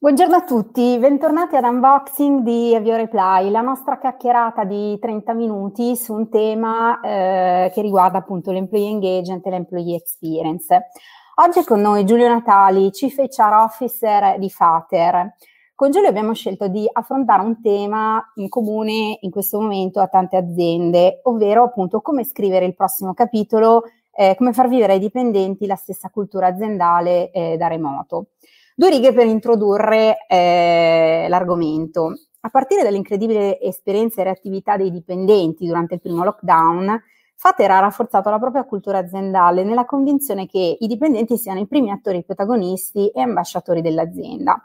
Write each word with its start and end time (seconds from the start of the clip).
Buongiorno 0.00 0.36
a 0.36 0.44
tutti, 0.44 0.96
bentornati 0.96 1.56
ad 1.56 1.64
Unboxing 1.64 2.42
di 2.42 2.72
Avio 2.72 2.94
Reply, 2.94 3.50
la 3.50 3.62
nostra 3.62 3.98
chiacchierata 3.98 4.62
di 4.62 4.96
30 4.96 5.32
minuti 5.32 5.96
su 5.96 6.14
un 6.14 6.28
tema 6.28 7.00
eh, 7.00 7.72
che 7.74 7.82
riguarda 7.82 8.18
appunto 8.18 8.52
l'employee 8.52 8.90
engagement 8.90 9.44
e 9.44 9.50
l'employee 9.50 9.96
experience. 9.96 10.90
Oggi 11.42 11.58
è 11.58 11.64
con 11.64 11.80
noi 11.80 12.04
Giulio 12.04 12.28
Natali, 12.28 12.92
Chief 12.92 13.12
HR 13.16 13.64
Officer 13.64 14.38
di 14.38 14.48
Fater. 14.48 15.34
Con 15.74 15.90
Giulio 15.90 16.08
abbiamo 16.08 16.32
scelto 16.32 16.68
di 16.68 16.88
affrontare 16.92 17.42
un 17.42 17.60
tema 17.60 18.24
in 18.36 18.48
comune 18.48 19.18
in 19.20 19.32
questo 19.32 19.60
momento 19.60 19.98
a 19.98 20.06
tante 20.06 20.36
aziende, 20.36 21.22
ovvero 21.24 21.64
appunto 21.64 22.00
come 22.02 22.22
scrivere 22.22 22.66
il 22.66 22.76
prossimo 22.76 23.14
capitolo, 23.14 23.82
eh, 24.12 24.36
come 24.36 24.52
far 24.52 24.68
vivere 24.68 24.92
ai 24.92 25.00
dipendenti 25.00 25.66
la 25.66 25.74
stessa 25.74 26.08
cultura 26.08 26.46
aziendale 26.46 27.32
eh, 27.32 27.56
da 27.56 27.66
remoto. 27.66 28.26
Due 28.78 28.90
righe 28.90 29.12
per 29.12 29.26
introdurre 29.26 30.24
eh, 30.28 31.26
l'argomento. 31.28 32.14
A 32.42 32.48
partire 32.48 32.84
dall'incredibile 32.84 33.60
esperienza 33.60 34.20
e 34.20 34.24
reattività 34.24 34.76
dei 34.76 34.92
dipendenti 34.92 35.66
durante 35.66 35.94
il 35.94 36.00
primo 36.00 36.22
lockdown, 36.22 36.96
Fater 37.34 37.72
ha 37.72 37.80
rafforzato 37.80 38.30
la 38.30 38.38
propria 38.38 38.62
cultura 38.62 38.98
aziendale 38.98 39.64
nella 39.64 39.84
convinzione 39.84 40.46
che 40.46 40.76
i 40.78 40.86
dipendenti 40.86 41.36
siano 41.36 41.58
i 41.58 41.66
primi 41.66 41.90
attori 41.90 42.22
protagonisti 42.22 43.08
e 43.08 43.20
ambasciatori 43.20 43.82
dell'azienda. 43.82 44.64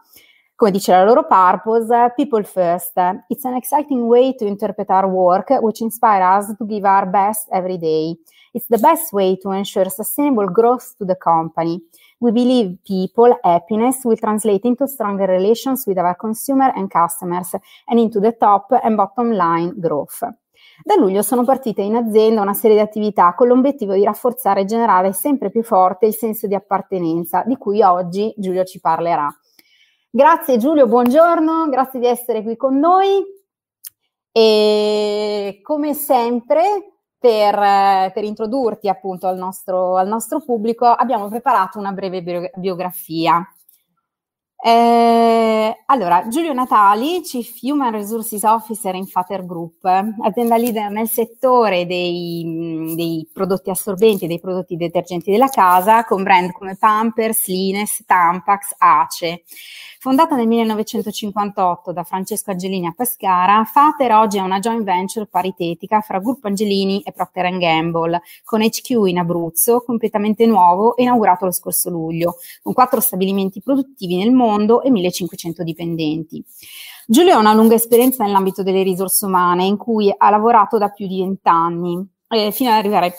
Come 0.54 0.70
dice 0.70 0.92
la 0.92 1.06
loro 1.06 1.26
purpose, 1.26 2.14
people 2.16 2.44
first. 2.44 2.96
It's 3.30 3.46
an 3.46 3.56
exciting 3.56 4.04
way 4.04 4.36
to 4.36 4.46
interpret 4.46 4.92
our 4.92 5.08
work, 5.08 5.50
which 5.60 5.80
inspires 5.80 6.50
us 6.50 6.56
to 6.56 6.68
give 6.68 6.88
our 6.88 7.10
best 7.10 7.50
every 7.52 7.80
day. 7.80 8.16
It's 8.52 8.68
the 8.68 8.78
best 8.78 9.12
way 9.12 9.38
to 9.38 9.50
ensure 9.54 9.90
sustainable 9.90 10.52
growth 10.52 10.96
to 11.00 11.06
the 11.06 11.18
company. 11.18 11.82
We 12.20 12.32
believe 12.32 12.78
people 12.84 13.38
happiness 13.42 14.04
will 14.04 14.18
translate 14.18 14.68
into 14.68 14.88
stronger 14.88 15.26
relations 15.26 15.86
with 15.86 15.98
our 15.98 16.16
consumer 16.16 16.72
and 16.76 16.90
customers 16.90 17.54
and 17.86 18.00
into 18.00 18.20
the 18.20 18.36
top 18.38 18.72
and 18.82 18.96
bottom 18.96 19.32
line 19.32 19.74
growth. 19.76 20.20
Da 20.84 20.96
luglio 20.96 21.22
sono 21.22 21.44
partite 21.44 21.82
in 21.82 21.96
azienda 21.96 22.42
una 22.42 22.54
serie 22.54 22.78
di 22.78 22.82
attività 22.82 23.34
con 23.36 23.48
l'obiettivo 23.48 23.94
di 23.94 24.04
rafforzare 24.04 24.62
e 24.62 24.66
generare 24.66 25.14
sempre 25.14 25.50
più 25.50 25.64
forte 25.64 26.08
il 26.08 26.14
senso 26.14 26.48
di 26.48 26.56
appartenenza, 26.56 27.44
di 27.46 27.58
cui 27.58 27.82
oggi 27.82 28.34
Giulio 28.38 28.64
ci 28.64 28.80
parlerà. 28.80 29.30
Grazie 30.10 30.58
Giulio, 30.58 30.88
buongiorno, 30.88 31.70
grazie 31.70 32.00
di 32.00 32.06
essere 32.06 32.44
qui 32.44 32.56
con 32.56 32.78
noi 32.78 33.24
e 34.32 35.60
come 35.62 35.94
sempre 35.94 36.93
per, 37.24 37.58
eh, 37.58 38.12
per 38.14 38.26
introdurti 38.26 38.90
appunto 38.90 39.28
al 39.28 39.38
nostro, 39.38 39.96
al 39.96 40.10
nostro, 40.10 40.42
pubblico 40.42 40.88
abbiamo 40.88 41.30
preparato 41.30 41.80
una 41.80 41.94
breve 41.94 42.52
biografia. 42.56 43.50
Eh, 44.66 45.84
allora, 45.88 46.26
Giulio 46.30 46.54
Natali, 46.54 47.20
Chief 47.20 47.52
Human 47.64 47.92
Resources 47.92 48.44
Officer 48.44 48.96
in 48.96 49.08
Fater 49.08 49.46
Group, 49.46 49.84
azienda 49.84 50.56
leader 50.56 50.90
nel 50.90 51.10
settore 51.10 51.86
dei, 51.86 52.94
dei 52.96 53.28
prodotti 53.34 53.70
assorbenti 53.70 54.24
e 54.24 54.28
dei 54.30 54.40
prodotti 54.40 54.78
detergenti 54.78 55.32
della 55.32 55.50
casa, 55.50 56.06
con 56.06 56.24
brand 56.24 56.54
come 56.54 56.78
Pampers, 56.78 57.48
Lines, 57.48 58.06
Tampax, 58.06 58.76
Ace. 58.78 59.44
Fondata 60.00 60.36
nel 60.36 60.48
1958 60.48 61.94
da 61.94 62.04
Francesco 62.04 62.52
Angelini 62.52 62.88
a 62.88 62.94
Pescara, 62.96 63.64
Fater 63.64 64.12
oggi 64.12 64.38
è 64.38 64.42
una 64.42 64.60
joint 64.60 64.84
venture 64.84 65.28
paritetica 65.28 66.02
fra 66.02 66.20
Gruppo 66.20 66.48
Angelini 66.48 67.02
e 67.02 67.14
Procter 67.14 67.58
Gamble, 67.58 68.22
con 68.44 68.62
HQ 68.62 68.90
in 69.08 69.20
Abruzzo, 69.20 69.82
completamente 69.82 70.46
nuovo 70.46 70.98
e 70.98 71.04
inaugurato 71.04 71.46
lo 71.46 71.52
scorso 71.52 71.90
luglio, 71.90 72.36
con 72.62 72.74
quattro 72.74 73.00
stabilimenti 73.00 73.62
produttivi 73.62 74.18
nel 74.18 74.32
mondo 74.32 74.52
e 74.82 74.90
1500 74.90 75.64
dipendenti. 75.64 76.44
Giulio 77.06 77.36
ha 77.36 77.40
una 77.40 77.54
lunga 77.54 77.76
esperienza 77.76 78.24
nell'ambito 78.24 78.64
delle 78.64 78.84
risorse 78.84 79.26
umane, 79.26 79.66
in 79.66 79.78
cui 79.78 80.14
ha 80.16 80.30
lavorato 80.30 80.78
da 80.78 80.90
più 80.90 81.08
di 81.08 81.20
vent'anni, 81.20 82.08
eh, 82.30 82.52
fino 82.52 82.70
ad 82.72 82.78
arrivare 82.78 83.14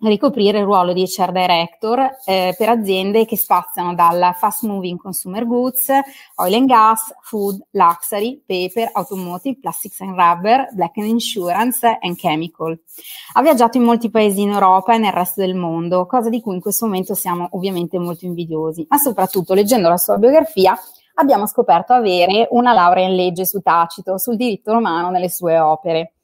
ricoprire 0.00 0.58
il 0.58 0.64
ruolo 0.64 0.92
di 0.92 1.02
HR 1.02 1.32
Director 1.32 2.18
eh, 2.24 2.54
per 2.56 2.68
aziende 2.68 3.24
che 3.24 3.36
spaziano 3.36 3.94
dal 3.94 4.34
fast 4.36 4.64
moving 4.64 4.98
consumer 4.98 5.46
goods, 5.46 5.88
oil 6.36 6.54
and 6.54 6.66
gas, 6.66 7.14
food, 7.22 7.60
luxury, 7.70 8.42
paper, 8.46 8.90
automotive, 8.92 9.58
plastics 9.60 10.00
and 10.00 10.16
rubber, 10.16 10.68
black 10.72 10.96
and 10.98 11.08
insurance 11.08 11.84
and 12.00 12.16
chemical. 12.16 12.78
Ha 13.34 13.42
viaggiato 13.42 13.76
in 13.78 13.84
molti 13.84 14.10
paesi 14.10 14.42
in 14.42 14.50
Europa 14.50 14.94
e 14.94 14.98
nel 14.98 15.12
resto 15.12 15.40
del 15.40 15.54
mondo, 15.54 16.06
cosa 16.06 16.28
di 16.28 16.40
cui 16.40 16.54
in 16.54 16.60
questo 16.60 16.86
momento 16.86 17.14
siamo 17.14 17.48
ovviamente 17.52 17.98
molto 17.98 18.24
invidiosi, 18.24 18.86
ma 18.88 18.98
soprattutto 18.98 19.54
leggendo 19.54 19.88
la 19.88 19.96
sua 19.96 20.16
biografia 20.16 20.78
abbiamo 21.14 21.46
scoperto 21.46 21.92
avere 21.92 22.48
una 22.50 22.72
laurea 22.72 23.06
in 23.06 23.14
legge 23.14 23.44
su 23.44 23.60
Tacito, 23.60 24.18
sul 24.18 24.36
diritto 24.36 24.72
romano 24.72 25.10
nelle 25.10 25.28
sue 25.28 25.58
opere. 25.58 26.17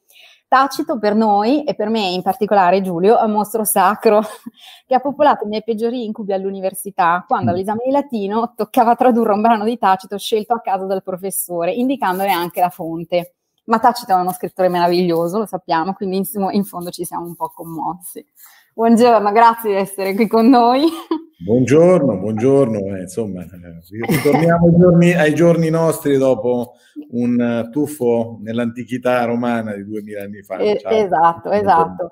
Tacito 0.55 0.97
per 0.97 1.15
noi 1.15 1.65
e 1.65 1.75
per 1.75 1.89
me 1.89 2.11
in 2.11 2.21
particolare 2.21 2.79
Giulio 2.79 3.19
è 3.19 3.23
un 3.23 3.31
mostro 3.31 3.65
sacro 3.65 4.21
che 4.87 4.95
ha 4.95 5.01
popolato 5.01 5.43
i 5.43 5.49
miei 5.49 5.65
peggiori 5.65 6.05
incubi 6.05 6.31
all'università 6.31 7.25
quando 7.27 7.51
mm. 7.51 7.53
all'esame 7.53 7.81
di 7.83 7.91
latino 7.91 8.53
toccava 8.55 8.95
tradurre 8.95 9.33
un 9.33 9.41
brano 9.41 9.65
di 9.65 9.77
Tacito 9.77 10.17
scelto 10.17 10.53
a 10.53 10.61
caso 10.61 10.85
dal 10.85 11.03
professore, 11.03 11.73
indicandone 11.73 12.31
anche 12.31 12.61
la 12.61 12.69
fonte. 12.69 13.35
Ma 13.65 13.79
Tacito 13.79 14.13
è 14.13 14.15
uno 14.15 14.31
scrittore 14.31 14.69
meraviglioso, 14.69 15.39
lo 15.39 15.45
sappiamo, 15.45 15.93
quindi 15.93 16.15
in, 16.15 16.23
in 16.51 16.63
fondo 16.63 16.89
ci 16.89 17.03
siamo 17.03 17.25
un 17.25 17.35
po' 17.35 17.51
commossi. 17.53 18.25
Buongiorno, 18.73 19.33
grazie 19.33 19.71
di 19.71 19.75
essere 19.75 20.15
qui 20.15 20.27
con 20.27 20.47
noi. 20.47 20.85
Buongiorno, 21.45 22.17
buongiorno. 22.17 22.95
Eh, 22.95 23.01
insomma, 23.01 23.43
eh, 23.43 24.21
torniamo 24.23 24.65
ai 24.65 24.75
giorni, 24.79 25.13
ai 25.13 25.35
giorni, 25.35 25.69
nostri 25.69 26.17
dopo 26.17 26.73
un 27.11 27.69
tuffo 27.71 28.39
nell'antichità 28.41 29.23
romana 29.25 29.75
di 29.75 29.85
duemila 29.85 30.23
anni 30.23 30.41
fa. 30.41 30.57
Eh, 30.57 30.81
esatto, 30.81 31.51
esatto. 31.51 32.09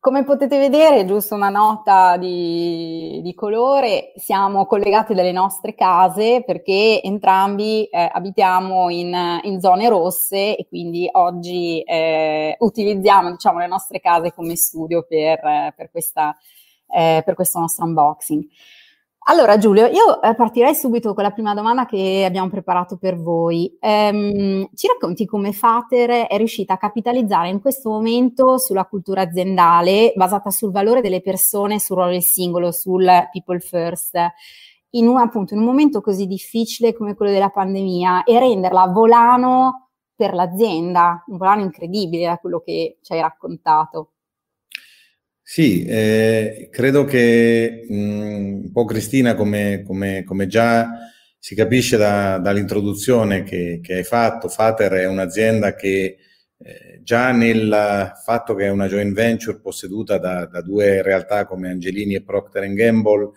Come 0.00 0.22
potete 0.22 0.58
vedere, 0.58 1.06
giusto 1.06 1.34
una 1.34 1.48
nota 1.48 2.18
di, 2.18 3.22
di, 3.22 3.32
colore, 3.32 4.12
siamo 4.16 4.66
collegati 4.66 5.14
dalle 5.14 5.32
nostre 5.32 5.74
case 5.74 6.42
perché 6.44 7.00
entrambi 7.02 7.84
eh, 7.84 8.10
abitiamo 8.12 8.90
in, 8.90 9.40
in, 9.44 9.60
zone 9.62 9.88
rosse 9.88 10.58
e 10.58 10.66
quindi 10.68 11.08
oggi 11.10 11.80
eh, 11.80 12.54
utilizziamo 12.58 13.30
diciamo, 13.30 13.60
le 13.60 13.66
nostre 13.66 13.98
case 14.00 14.34
come 14.34 14.56
studio 14.56 15.06
per, 15.08 15.72
per, 15.74 15.90
questa, 15.90 16.36
eh, 16.86 17.22
per 17.24 17.34
questo 17.34 17.58
nostro 17.58 17.84
unboxing. 17.84 18.44
Allora 19.26 19.56
Giulio, 19.56 19.86
io 19.86 20.20
eh, 20.20 20.34
partirei 20.34 20.74
subito 20.74 21.14
con 21.14 21.22
la 21.22 21.30
prima 21.30 21.54
domanda 21.54 21.86
che 21.86 22.24
abbiamo 22.26 22.50
preparato 22.50 22.98
per 22.98 23.18
voi. 23.18 23.74
Ehm, 23.80 24.68
ci 24.74 24.86
racconti 24.86 25.24
come 25.24 25.52
Fater 25.52 26.26
è 26.26 26.36
riuscita 26.36 26.74
a 26.74 26.76
capitalizzare 26.76 27.48
in 27.48 27.62
questo 27.62 27.88
momento 27.88 28.58
sulla 28.58 28.84
cultura 28.84 29.22
aziendale 29.22 30.12
basata 30.14 30.50
sul 30.50 30.72
valore 30.72 31.00
delle 31.00 31.22
persone, 31.22 31.78
sul 31.80 31.96
ruolo 31.96 32.10
del 32.10 32.22
singolo, 32.22 32.70
sul 32.70 33.08
people 33.32 33.60
first, 33.60 34.14
in 34.90 35.08
un, 35.08 35.16
appunto, 35.16 35.54
in 35.54 35.60
un 35.60 35.66
momento 35.66 36.02
così 36.02 36.26
difficile 36.26 36.92
come 36.92 37.14
quello 37.14 37.32
della 37.32 37.48
pandemia 37.48 38.24
e 38.24 38.38
renderla 38.38 38.88
volano 38.88 39.90
per 40.14 40.34
l'azienda, 40.34 41.24
un 41.28 41.38
volano 41.38 41.62
incredibile 41.62 42.26
da 42.26 42.36
quello 42.36 42.60
che 42.60 42.98
ci 43.00 43.14
hai 43.14 43.20
raccontato. 43.20 44.13
Sì, 45.46 45.84
eh, 45.84 46.68
credo 46.70 47.04
che 47.04 47.84
mh, 47.86 47.94
un 47.94 48.70
po' 48.72 48.86
Cristina, 48.86 49.34
come, 49.34 49.82
come, 49.86 50.24
come 50.24 50.46
già 50.46 50.88
si 51.38 51.54
capisce 51.54 51.98
da, 51.98 52.38
dall'introduzione 52.38 53.42
che, 53.42 53.78
che, 53.82 53.94
hai 53.96 54.04
fatto, 54.04 54.48
Fater 54.48 54.92
è 54.92 55.06
un'azienda 55.06 55.74
che 55.74 56.16
eh, 56.56 57.00
già 57.02 57.30
nel 57.32 58.12
fatto 58.24 58.54
che 58.54 58.64
è 58.64 58.70
una 58.70 58.88
joint 58.88 59.12
venture 59.14 59.60
posseduta 59.60 60.16
da, 60.16 60.46
da 60.46 60.62
due 60.62 61.02
realtà 61.02 61.44
come 61.44 61.68
Angelini 61.68 62.14
e 62.14 62.22
Procter 62.22 62.66
Gamble 62.72 63.32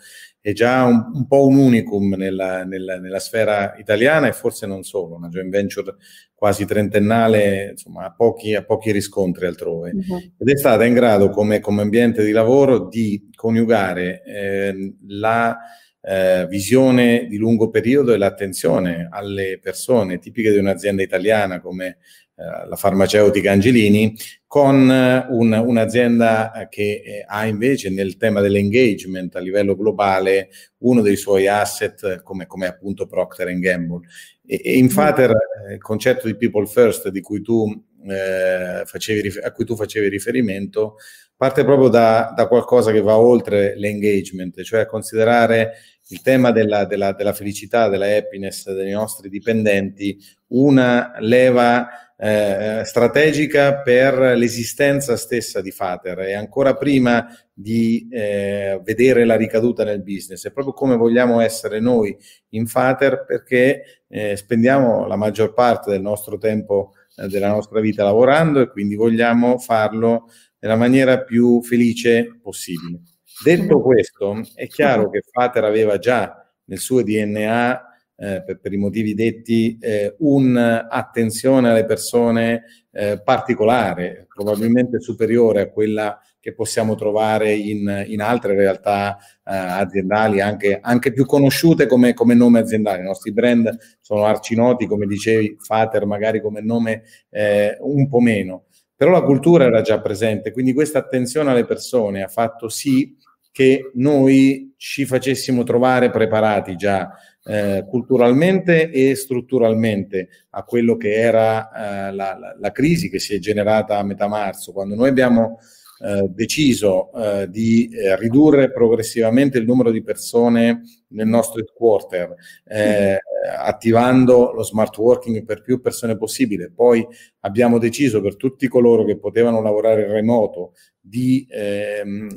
è 0.47 0.53
già 0.53 0.85
un, 0.85 1.12
un 1.13 1.28
po' 1.28 1.46
un 1.46 1.58
unicum 1.58 2.13
nella, 2.13 2.63
nella, 2.63 2.97
nella, 2.97 3.19
sfera 3.19 3.75
italiana 3.78 4.28
e 4.28 4.31
forse 4.31 4.66
non 4.66 4.81
solo, 4.84 5.16
una 5.16 5.27
joint 5.27 5.50
venture 5.50 5.95
quasi 6.33 6.66
trentennale, 6.66 7.71
insomma, 7.71 8.06
a 8.06 8.13
pochi, 8.13 8.56
a 8.56 8.63
pochi 8.63 8.94
riscontri 8.94 9.45
altrove. 9.45 9.92
Uh-huh. 9.92 10.31
Ed 10.38 10.48
è 10.48 10.57
stata 10.57 10.86
in 10.86 10.94
grado, 10.94 11.31
come, 11.31 11.60
come 11.60 11.81
ambiente 11.81 12.24
di 12.24 12.31
lavoro, 12.31 12.88
di 12.88 13.30
coniugare 13.36 14.24
eh, 14.24 14.94
la 15.07 15.57
eh, 16.01 16.45
visione 16.49 17.27
di 17.27 17.38
lungo 17.38 17.69
periodo 17.69 18.13
e 18.13 18.17
l'attenzione 18.17 19.07
alle 19.11 19.59
persone 19.61 20.19
tipiche 20.19 20.51
di 20.51 20.57
un'azienda 20.57 21.01
italiana 21.01 21.59
come 21.59 21.97
eh, 22.39 22.67
la 22.67 22.75
farmaceutica 22.75 23.51
Angelini, 23.51 24.15
con 24.45 24.91
eh, 24.91 25.25
un, 25.29 25.51
un'azienda 25.53 26.53
eh, 26.53 26.67
che 26.69 27.23
ha 27.25 27.47
invece 27.47 27.89
nel 27.89 28.15
tema 28.17 28.41
dell'engagement 28.41 29.35
a 29.35 29.39
livello 29.39 29.75
globale 29.75 30.49
uno 30.83 31.01
dei 31.01 31.15
suoi 31.15 31.47
asset 31.47 32.21
come, 32.21 32.45
come 32.45 32.67
appunto 32.67 33.07
Procter 33.07 33.57
Gamble. 33.57 34.05
E, 34.45 34.61
e 34.63 34.77
in 34.77 34.88
Fater 34.89 35.35
il 35.71 35.81
concetto 35.81 36.27
di 36.27 36.35
people 36.35 36.67
first 36.67 37.09
di 37.09 37.21
cui 37.21 37.41
tu, 37.41 37.85
eh, 38.09 38.83
facevi, 38.86 39.39
a 39.44 39.51
cui 39.51 39.65
tu 39.65 39.75
facevi 39.75 40.07
riferimento 40.09 40.95
parte 41.38 41.63
proprio 41.63 41.88
da, 41.88 42.33
da, 42.36 42.48
qualcosa 42.48 42.92
che 42.92 43.01
va 43.01 43.18
oltre 43.18 43.75
l'engagement, 43.77 44.59
cioè 44.63 44.88
considerare 44.88 45.74
il 46.09 46.21
tema 46.21 46.51
della, 46.51 46.86
della, 46.86 47.13
della 47.13 47.33
felicità, 47.33 47.89
della 47.89 48.07
happiness 48.07 48.71
dei 48.71 48.92
nostri 48.92 49.30
dipendenti, 49.30 50.18
una 50.48 51.13
leva 51.19 51.88
eh, 52.18 52.81
strategica 52.86 53.81
per 53.81 54.18
l'esistenza 54.36 55.15
stessa 55.15 55.62
di 55.62 55.69
Fater 55.69 56.19
e 56.21 56.33
ancora 56.33 56.75
prima 56.75 57.27
di 57.54 58.07
eh, 58.12 58.80
vedere 58.83 59.24
la 59.24 59.36
ricaduta 59.36 59.83
nel 59.83 60.01
business. 60.01 60.48
È 60.48 60.51
proprio 60.51 60.74
come 60.74 60.95
vogliamo 60.95 61.39
essere 61.42 61.80
noi 61.80 62.18
in 62.50 62.65
Fater 62.65 63.24
perché 63.25 64.01
eh, 64.07 64.36
spendiamo 64.36 65.06
la 65.06 65.15
maggior 65.15 65.54
parte 65.54 65.92
del 65.92 66.01
nostro 66.01 66.39
tempo 66.39 66.94
della 67.25 67.50
nostra 67.50 67.80
vita 67.80 68.04
lavorando 68.04 68.60
e 68.60 68.69
quindi 68.69 68.96
vogliamo 68.96 69.58
farlo 69.58 70.30
nella 70.60 70.75
maniera 70.75 71.24
più 71.24 71.62
felice 71.64 72.38
possibile. 72.42 73.02
Detto 73.44 73.81
questo, 73.81 74.42
è 74.56 74.68
chiaro 74.68 75.10
che 75.10 75.22
Fater 75.31 75.64
aveva 75.64 75.98
già 75.98 76.48
nel 76.66 76.80
suo 76.80 77.04
DNA 77.04 77.81
eh, 78.16 78.44
per, 78.44 78.60
per, 78.60 78.74
i 78.74 78.78
motivi 78.78 79.14
detti, 79.14 79.78
eh, 79.80 80.16
un'attenzione 80.19 81.69
alle 81.69 81.86
persone 81.86 82.64
eh, 82.92 83.22
particolare, 83.24 84.25
probabilmente 84.34 85.00
superiore 85.00 85.62
a 85.62 85.69
quella 85.69 86.19
che 86.39 86.54
possiamo 86.54 86.95
trovare 86.95 87.51
in, 87.54 88.06
in 88.07 88.22
altre 88.22 88.56
realtà 88.56 89.18
eh, 89.18 89.22
aziendali, 89.44 90.39
anche, 90.42 90.80
anche, 90.81 91.12
più 91.12 91.25
conosciute 91.25 91.88
come, 91.88 92.13
come, 92.13 92.34
nome 92.34 92.60
aziendale. 92.60 93.01
I 93.01 93.06
nostri 93.06 93.34
brand 93.34 93.75
sono 94.00 94.25
arcinoti, 94.25 94.86
come 94.86 95.06
dicevi, 95.06 95.57
Fater 95.60 96.06
magari 96.06 96.42
come 96.42 96.62
nome 96.62 97.04
eh, 97.30 97.78
un 97.81 98.07
po' 98.07 98.19
meno, 98.19 98.66
però 98.95 99.12
la 99.12 99.24
cultura 99.24 99.66
era 99.66 99.81
già 99.81 100.00
presente, 100.00 100.51
quindi 100.51 100.74
questa 100.74 101.00
attenzione 101.00 101.51
alle 101.51 101.66
persone 101.66 102.24
ha 102.24 102.28
fatto 102.28 102.69
sì 102.69 103.16
che 103.51 103.90
noi 103.95 104.75
ci 104.78 105.06
facessimo 105.06 105.63
trovare 105.63 106.12
preparati 106.12 106.75
già 106.75 107.12
eh, 107.44 107.86
culturalmente 107.90 108.92
e 108.92 109.16
strutturalmente 109.16 110.30
a 110.51 110.63
quello 110.63 110.95
che 110.95 111.13
era 111.13 111.72
eh, 111.72 112.12
la, 112.13 112.38
la, 112.38 112.56
la, 112.60 112.72
crisi 112.72 113.10
che 113.10 113.19
si 113.19 113.33
è 113.33 113.40
generata 113.40 113.98
a 113.98 114.04
metà 114.04 114.28
marzo, 114.28 114.74
quando 114.74 114.94
noi 114.94 115.10
abbiamo 115.10 115.57
eh, 115.99 116.27
deciso 116.29 117.11
eh, 117.13 117.49
di 117.49 117.89
eh, 117.89 118.15
ridurre 118.17 118.71
progressivamente 118.71 119.57
il 119.57 119.65
numero 119.65 119.89
di 119.89 120.03
persone 120.03 120.83
nel 121.09 121.25
nostro 121.25 121.59
headquarter, 121.59 122.35
eh, 122.65 123.17
attivando 123.57 124.51
lo 124.51 124.63
smart 124.63 124.95
working 124.97 125.44
per 125.44 125.61
più 125.61 125.81
persone 125.81 126.15
possibile. 126.15 126.71
Poi 126.71 127.03
abbiamo 127.39 127.79
deciso 127.79 128.21
per 128.21 128.35
tutti 128.35 128.67
coloro 128.67 129.05
che 129.05 129.17
potevano 129.17 129.61
lavorare 129.61 130.03
in 130.03 130.11
remoto 130.11 130.73
di 130.99 131.47
ehm, 131.49 132.29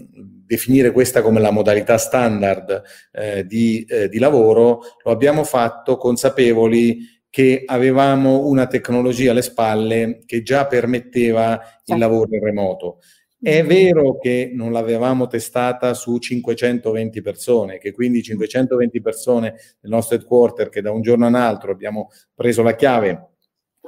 definire 0.47 0.93
questa 0.93 1.21
come 1.21 1.41
la 1.41 1.51
modalità 1.51 1.99
standard 1.99 2.83
eh, 3.13 3.45
di, 3.45 3.85
di 4.09 4.19
lavoro, 4.19 4.81
lo 5.05 5.11
abbiamo 5.11 5.45
fatto 5.45 5.97
consapevoli 5.97 7.19
che 7.31 7.63
avevamo 7.65 8.47
una 8.47 8.67
tecnologia 8.67 9.31
alle 9.31 9.43
spalle 9.43 10.21
che 10.27 10.43
già 10.43 10.67
permetteva 10.67 11.53
il 11.53 11.83
certo. 11.85 11.97
lavoro 12.03 12.29
in 12.35 12.43
remoto. 12.43 12.99
È 13.43 13.65
vero 13.65 14.19
che 14.19 14.51
non 14.53 14.71
l'avevamo 14.71 15.27
testata 15.27 15.95
su 15.95 16.19
520 16.19 17.23
persone, 17.23 17.79
che 17.79 17.91
quindi 17.91 18.23
520 18.23 19.01
persone 19.01 19.55
nel 19.81 19.93
nostro 19.93 20.17
headquarter 20.17 20.69
che 20.69 20.83
da 20.83 20.91
un 20.91 21.01
giorno 21.01 21.27
all'altro 21.27 21.71
abbiamo 21.73 22.11
preso 22.35 22.63
la 22.63 22.75
chiave 22.75 23.29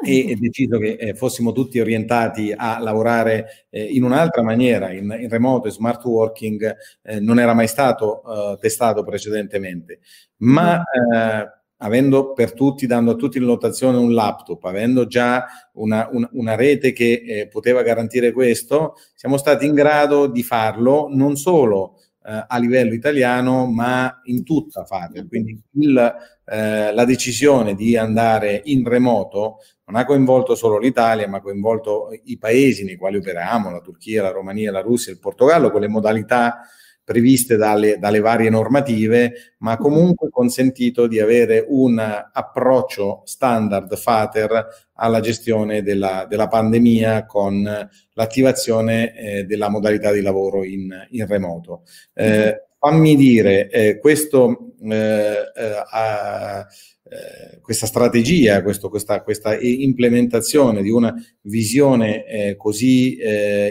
e, 0.02 0.36
deciso 0.40 0.78
che 0.78 0.92
eh, 0.94 1.14
fossimo 1.14 1.52
tutti 1.52 1.78
orientati 1.80 2.54
a 2.56 2.78
lavorare 2.80 3.66
eh, 3.68 3.84
in 3.84 4.04
un'altra 4.04 4.42
maniera, 4.42 4.90
in, 4.90 5.14
in 5.20 5.28
remoto 5.28 5.68
e 5.68 5.70
smart 5.70 6.02
working, 6.04 6.74
eh, 7.02 7.20
non 7.20 7.38
era 7.38 7.52
mai 7.52 7.68
stato 7.68 8.54
eh, 8.54 8.58
testato 8.58 9.04
precedentemente. 9.04 10.00
Ma 10.38 10.82
eh, 10.82 11.61
avendo 11.82 12.32
per 12.32 12.52
tutti, 12.52 12.86
dando 12.86 13.12
a 13.12 13.14
tutti 13.14 13.38
in 13.38 13.44
notazione 13.44 13.98
un 13.98 14.12
laptop, 14.14 14.64
avendo 14.64 15.06
già 15.06 15.44
una, 15.74 16.08
una, 16.10 16.28
una 16.32 16.54
rete 16.54 16.92
che 16.92 17.22
eh, 17.26 17.48
poteva 17.48 17.82
garantire 17.82 18.32
questo, 18.32 18.94
siamo 19.14 19.36
stati 19.36 19.66
in 19.66 19.74
grado 19.74 20.26
di 20.26 20.42
farlo 20.42 21.08
non 21.10 21.36
solo 21.36 21.98
eh, 22.24 22.44
a 22.46 22.58
livello 22.58 22.94
italiano, 22.94 23.66
ma 23.66 24.20
in 24.24 24.44
tutta 24.44 24.84
Fater. 24.84 25.26
Quindi 25.26 25.60
il, 25.72 26.14
eh, 26.44 26.92
la 26.92 27.04
decisione 27.04 27.74
di 27.74 27.96
andare 27.96 28.60
in 28.64 28.86
remoto 28.86 29.58
non 29.86 30.00
ha 30.00 30.04
coinvolto 30.04 30.54
solo 30.54 30.78
l'Italia, 30.78 31.26
ma 31.26 31.38
ha 31.38 31.42
coinvolto 31.42 32.10
i 32.24 32.38
paesi 32.38 32.84
nei 32.84 32.96
quali 32.96 33.16
operiamo, 33.16 33.70
la 33.70 33.80
Turchia, 33.80 34.22
la 34.22 34.30
Romania, 34.30 34.70
la 34.70 34.80
Russia, 34.80 35.12
il 35.12 35.18
Portogallo, 35.18 35.72
con 35.72 35.80
le 35.80 35.88
modalità 35.88 36.60
previste 37.04 37.56
dalle, 37.56 37.98
dalle, 37.98 38.20
varie 38.20 38.50
normative, 38.50 39.54
ma 39.58 39.76
comunque 39.76 40.30
consentito 40.30 41.06
di 41.06 41.20
avere 41.20 41.64
un 41.68 41.98
approccio 41.98 43.22
standard 43.24 43.96
FATER 43.96 44.66
alla 44.94 45.20
gestione 45.20 45.82
della, 45.82 46.26
della 46.28 46.48
pandemia 46.48 47.26
con 47.26 47.62
l'attivazione 48.12 49.16
eh, 49.16 49.44
della 49.44 49.68
modalità 49.68 50.12
di 50.12 50.20
lavoro 50.20 50.64
in, 50.64 50.90
in 51.10 51.26
remoto. 51.26 51.82
Eh, 52.14 52.66
fammi 52.82 53.14
dire, 53.14 53.70
eh, 53.70 53.98
questo, 54.00 54.72
eh, 54.82 54.96
eh, 54.96 56.66
eh, 57.04 57.60
questa 57.60 57.86
strategia, 57.86 58.60
questo, 58.60 58.88
questa, 58.88 59.22
questa, 59.22 59.56
implementazione 59.56 60.82
di 60.82 60.90
una 60.90 61.14
visione 61.42 62.56
così 62.56 63.18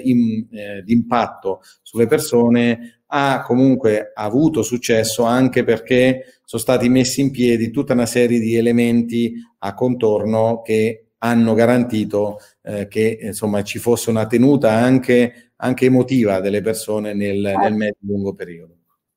in, 0.03 0.47
d'impatto 0.85 1.59
sulle 1.81 2.05
persone 2.05 3.01
ha 3.07 3.41
comunque 3.41 4.11
avuto 4.13 4.61
successo 4.61 5.23
anche 5.23 5.65
perché 5.65 6.39
sono 6.45 6.61
stati 6.61 6.87
messi 6.87 7.19
in 7.19 7.31
piedi 7.31 7.69
tutta 7.69 7.91
una 7.91 8.05
serie 8.05 8.39
di 8.39 8.55
elementi 8.55 9.33
a 9.59 9.73
contorno 9.73 10.61
che 10.61 11.07
hanno 11.17 11.53
garantito 11.53 12.37
eh, 12.63 12.87
che 12.87 13.19
insomma 13.21 13.61
ci 13.63 13.77
fosse 13.77 14.09
una 14.09 14.25
tenuta 14.25 14.71
anche, 14.71 15.51
anche 15.57 15.85
emotiva 15.85 16.39
delle 16.39 16.61
persone 16.61 17.13
nel, 17.13 17.39
nel 17.39 17.73
medio-lungo 17.73 18.33
periodo. 18.33 18.75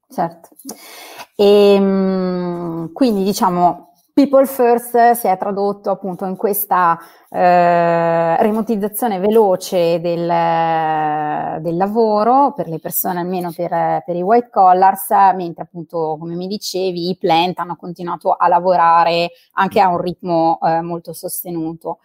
Certo. 0.09 0.51
E, 1.37 1.75
ehm, 1.75 2.93
quindi 2.93 3.25
diciamo 3.25 3.94
People 4.14 4.46
First 4.46 5.11
si 5.14 5.26
è 5.26 5.37
tradotto 5.37 5.90
appunto 5.90 6.25
in 6.25 6.37
questa 6.37 6.96
eh, 7.28 8.40
remotizzazione 8.40 9.19
veloce 9.19 10.00
del, 10.00 11.61
del, 11.61 11.76
lavoro 11.76 12.52
per 12.55 12.69
le 12.69 12.78
persone, 12.78 13.19
almeno 13.19 13.50
per, 13.50 14.05
per, 14.06 14.14
i 14.14 14.22
white 14.22 14.50
collars, 14.50 15.08
mentre 15.34 15.64
appunto, 15.64 16.16
come 16.16 16.37
mi 16.37 16.46
dicevi, 16.46 17.08
i 17.08 17.16
plant 17.19 17.58
hanno 17.58 17.75
continuato 17.75 18.31
a 18.31 18.46
lavorare 18.46 19.32
anche 19.55 19.81
a 19.81 19.88
un 19.88 20.00
ritmo 20.00 20.60
eh, 20.62 20.81
molto 20.81 21.12
sostenuto. 21.12 21.98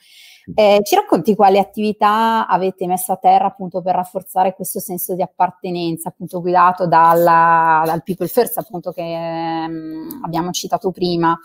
Eh, 0.56 0.80
ci 0.84 0.96
racconti 0.96 1.36
quali 1.36 1.60
attività 1.60 2.48
avete 2.48 2.88
messo 2.88 3.12
a 3.12 3.18
terra 3.18 3.46
appunto 3.46 3.84
per 3.84 3.94
rafforzare 3.94 4.56
questo 4.56 4.80
senso 4.80 5.14
di 5.14 5.22
appartenenza, 5.22 6.10
appunto 6.10 6.42
guidato 6.42 6.88
dalla, 6.88 7.84
dal 7.86 8.02
People 8.02 8.26
First, 8.26 8.58
appunto 8.58 8.92
che 8.92 9.04
ehm, 9.04 10.22
abbiamo 10.24 10.50
citato 10.50 10.90
prima 10.90 11.38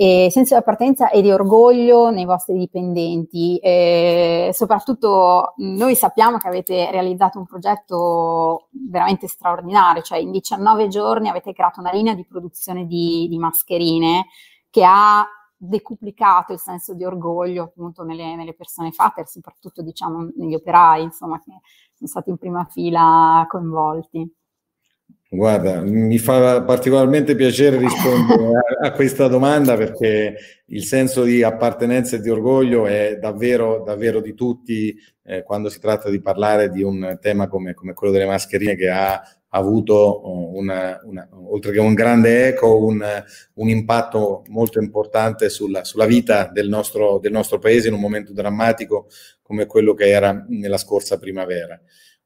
e 0.00 0.30
senso 0.30 0.54
di 0.54 0.60
appartenenza 0.60 1.10
e 1.10 1.20
di 1.20 1.30
orgoglio 1.30 2.08
nei 2.08 2.24
vostri 2.24 2.56
dipendenti. 2.56 3.58
E 3.58 4.48
soprattutto 4.54 5.52
noi 5.58 5.94
sappiamo 5.94 6.38
che 6.38 6.48
avete 6.48 6.90
realizzato 6.90 7.38
un 7.38 7.44
progetto 7.44 8.68
veramente 8.70 9.28
straordinario, 9.28 10.00
cioè 10.00 10.16
in 10.16 10.30
19 10.30 10.88
giorni 10.88 11.28
avete 11.28 11.52
creato 11.52 11.80
una 11.80 11.92
linea 11.92 12.14
di 12.14 12.24
produzione 12.24 12.86
di, 12.86 13.26
di 13.28 13.36
mascherine 13.36 14.28
che 14.70 14.84
ha 14.86 15.22
decuplicato 15.54 16.54
il 16.54 16.60
senso 16.60 16.94
di 16.94 17.04
orgoglio 17.04 17.64
appunto 17.64 18.02
nelle, 18.02 18.34
nelle 18.36 18.54
persone 18.54 18.92
fatte, 18.92 19.26
soprattutto 19.26 19.82
diciamo 19.82 20.30
negli 20.36 20.54
operai, 20.54 21.02
insomma, 21.02 21.38
che 21.40 21.52
sono 21.92 22.08
stati 22.08 22.30
in 22.30 22.38
prima 22.38 22.64
fila 22.64 23.44
coinvolti. 23.50 24.39
Guarda, 25.32 25.80
mi 25.82 26.18
fa 26.18 26.60
particolarmente 26.62 27.36
piacere 27.36 27.78
rispondere 27.78 28.46
a, 28.80 28.88
a, 28.88 28.92
questa 28.92 29.28
domanda 29.28 29.76
perché 29.76 30.34
il 30.66 30.82
senso 30.82 31.22
di 31.22 31.44
appartenenza 31.44 32.16
e 32.16 32.20
di 32.20 32.28
orgoglio 32.28 32.86
è 32.86 33.16
davvero, 33.16 33.84
davvero 33.84 34.20
di 34.20 34.34
tutti 34.34 34.92
eh, 35.22 35.44
quando 35.44 35.68
si 35.68 35.78
tratta 35.78 36.10
di 36.10 36.20
parlare 36.20 36.68
di 36.68 36.82
un 36.82 37.16
tema 37.20 37.46
come, 37.46 37.74
come 37.74 37.94
quello 37.94 38.12
delle 38.12 38.26
mascherine 38.26 38.74
che 38.74 38.90
ha 38.90 39.22
avuto 39.50 39.94
oh, 39.94 40.56
una, 40.56 41.00
una, 41.04 41.28
oltre 41.30 41.70
che 41.70 41.78
un 41.78 41.94
grande 41.94 42.48
eco, 42.48 42.84
un, 42.84 43.00
un 43.54 43.68
impatto 43.68 44.42
molto 44.48 44.80
importante 44.80 45.48
sulla, 45.48 45.84
sulla 45.84 46.06
vita 46.06 46.50
del 46.52 46.68
nostro, 46.68 47.20
del 47.20 47.30
nostro 47.30 47.60
paese 47.60 47.86
in 47.86 47.94
un 47.94 48.00
momento 48.00 48.32
drammatico 48.32 49.06
come 49.42 49.66
quello 49.66 49.94
che 49.94 50.08
era 50.08 50.44
nella 50.48 50.76
scorsa 50.76 51.20
primavera. 51.20 51.80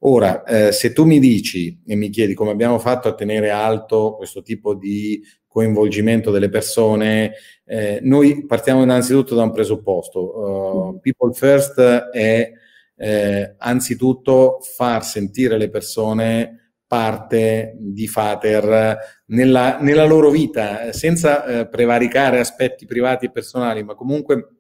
Ora, 0.07 0.43
eh, 0.45 0.73
se 0.73 0.93
tu 0.93 1.05
mi 1.05 1.19
dici 1.19 1.81
e 1.87 1.95
mi 1.97 2.11
chiedi 2.11 2.35
come 2.35 2.51
abbiamo 2.51 2.79
fatto 2.79 3.09
a 3.09 3.15
tenere 3.15 3.49
alto 3.49 4.15
questo 4.17 4.43
tipo 4.43 4.75
di 4.75 5.23
coinvolgimento 5.47 6.31
delle 6.31 6.51
persone, 6.51 7.33
eh, 7.65 8.01
noi 8.03 8.45
partiamo 8.45 8.83
innanzitutto 8.83 9.35
da 9.35 9.45
un 9.45 9.53
presupposto. 9.53 10.21
Uh, 10.21 11.01
people 11.01 11.33
first 11.33 11.81
è 11.81 12.53
eh, 12.97 13.55
anzitutto 13.57 14.59
far 14.61 15.05
sentire 15.05 15.57
le 15.57 15.71
persone 15.71 16.75
parte 16.87 17.75
di 17.79 18.07
Fater 18.07 18.99
nella, 19.27 19.79
nella 19.81 20.05
loro 20.05 20.29
vita, 20.29 20.93
senza 20.93 21.45
eh, 21.47 21.69
prevaricare 21.69 22.41
aspetti 22.41 22.85
privati 22.85 23.27
e 23.27 23.31
personali, 23.31 23.83
ma 23.83 23.95
comunque 23.95 24.54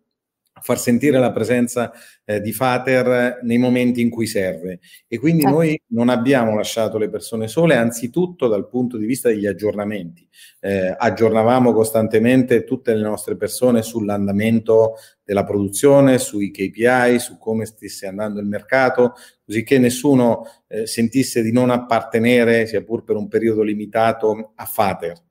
far 0.60 0.78
sentire 0.78 1.18
la 1.18 1.32
presenza 1.32 1.92
eh, 2.24 2.40
di 2.40 2.52
Fater 2.52 3.40
nei 3.42 3.58
momenti 3.58 4.00
in 4.00 4.08
cui 4.08 4.26
serve. 4.26 4.80
E 5.08 5.18
quindi 5.18 5.42
certo. 5.42 5.56
noi 5.56 5.80
non 5.88 6.08
abbiamo 6.08 6.54
lasciato 6.56 6.96
le 6.96 7.10
persone 7.10 7.48
sole, 7.48 7.76
anzitutto 7.76 8.48
dal 8.48 8.68
punto 8.68 8.96
di 8.96 9.04
vista 9.04 9.28
degli 9.28 9.46
aggiornamenti. 9.46 10.26
Eh, 10.60 10.94
aggiornavamo 10.96 11.72
costantemente 11.72 12.64
tutte 12.64 12.94
le 12.94 13.02
nostre 13.02 13.36
persone 13.36 13.82
sull'andamento 13.82 14.94
della 15.22 15.44
produzione, 15.44 16.18
sui 16.18 16.50
KPI, 16.50 17.18
su 17.18 17.36
come 17.38 17.66
stesse 17.66 18.06
andando 18.06 18.40
il 18.40 18.46
mercato, 18.46 19.14
così 19.44 19.64
che 19.64 19.78
nessuno 19.78 20.44
eh, 20.68 20.86
sentisse 20.86 21.42
di 21.42 21.52
non 21.52 21.70
appartenere, 21.70 22.66
sia 22.66 22.82
pur 22.82 23.04
per 23.04 23.16
un 23.16 23.28
periodo 23.28 23.62
limitato, 23.62 24.52
a 24.54 24.64
Fater. 24.64 25.22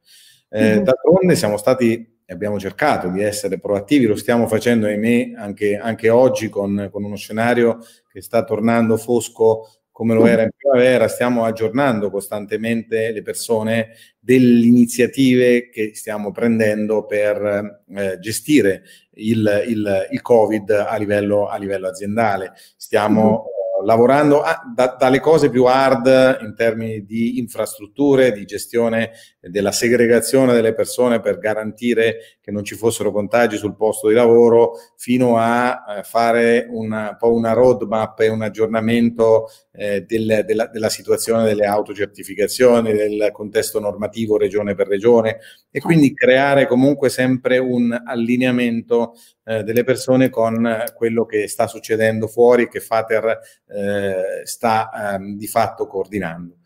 Mm-hmm. 0.56 0.84
D'altronde 0.84 1.36
siamo 1.36 1.58
stati 1.58 2.13
abbiamo 2.34 2.60
cercato 2.60 3.10
di 3.10 3.22
essere 3.22 3.60
proattivi, 3.60 4.06
lo 4.06 4.16
stiamo 4.16 4.48
facendo, 4.48 4.88
ahimè, 4.88 5.34
anche, 5.36 5.78
anche 5.78 6.10
oggi 6.10 6.50
con, 6.50 6.90
con, 6.92 7.04
uno 7.04 7.16
scenario 7.16 7.80
che 8.12 8.22
sta 8.22 8.44
tornando 8.44 8.98
fosco 8.98 9.68
come 9.94 10.16
lo 10.16 10.26
era 10.26 10.42
in 10.42 10.50
primavera, 10.58 11.08
stiamo 11.08 11.46
aggiornando 11.46 12.10
costantemente 12.10 13.12
le 13.12 13.22
persone 13.22 13.90
delle 14.20 14.66
iniziative 14.66 15.70
che 15.70 15.92
stiamo 15.94 16.32
prendendo 16.32 17.06
per 17.06 17.84
eh, 17.96 18.18
gestire 18.20 18.82
il, 19.16 19.66
il, 19.68 20.08
il 20.10 20.22
Covid 20.22 20.70
a 20.72 20.96
livello, 20.98 21.48
a 21.48 21.58
livello 21.58 21.88
aziendale. 21.88 22.54
Stiamo 22.76 23.46
lavorando 23.84 24.42
a, 24.42 24.62
da, 24.74 24.96
dalle 24.98 25.20
cose 25.20 25.50
più 25.50 25.66
hard 25.66 26.40
in 26.42 26.54
termini 26.56 27.06
di 27.06 27.40
infrastrutture, 27.40 28.32
di 28.32 28.46
gestione 28.46 29.12
della 29.40 29.72
segregazione 29.72 30.54
delle 30.54 30.74
persone 30.74 31.20
per 31.20 31.38
garantire 31.38 32.38
che 32.42 32.52
non 32.52 32.64
ci 32.64 32.76
fossero 32.76 33.12
contagi 33.12 33.58
sul 33.58 33.76
posto 33.76 34.08
di 34.08 34.14
lavoro, 34.14 34.74
fino 34.96 35.38
a 35.38 35.84
eh, 35.98 36.04
fare 36.04 36.68
una, 36.70 37.10
un 37.10 37.18
po' 37.18 37.34
una 37.34 37.54
roadmap 37.54 38.20
e 38.20 38.30
un 38.30 38.42
aggiornamento 38.42 39.48
eh, 39.76 40.02
del, 40.02 40.44
della, 40.46 40.68
della, 40.68 40.90
situazione 40.90 41.46
delle 41.46 41.66
autocertificazioni, 41.66 42.94
del 42.94 43.30
contesto 43.32 43.80
normativo 43.80 44.38
regione 44.38 44.76
per 44.76 44.88
regione 44.88 45.40
e 45.72 45.80
quindi 45.80 46.14
creare 46.14 46.68
comunque 46.68 47.10
sempre 47.10 47.58
un 47.58 48.00
allineamento 48.06 49.14
eh, 49.46 49.64
delle 49.64 49.84
persone 49.84 50.30
con 50.30 50.84
quello 50.96 51.26
che 51.26 51.48
sta 51.48 51.66
succedendo 51.68 52.28
fuori, 52.28 52.70
che 52.70 52.80
Fater 52.80 53.40
eh, 53.68 54.42
sta 54.44 55.16
ehm, 55.16 55.36
di 55.36 55.48
fatto 55.48 55.88
coordinando. 55.88 56.58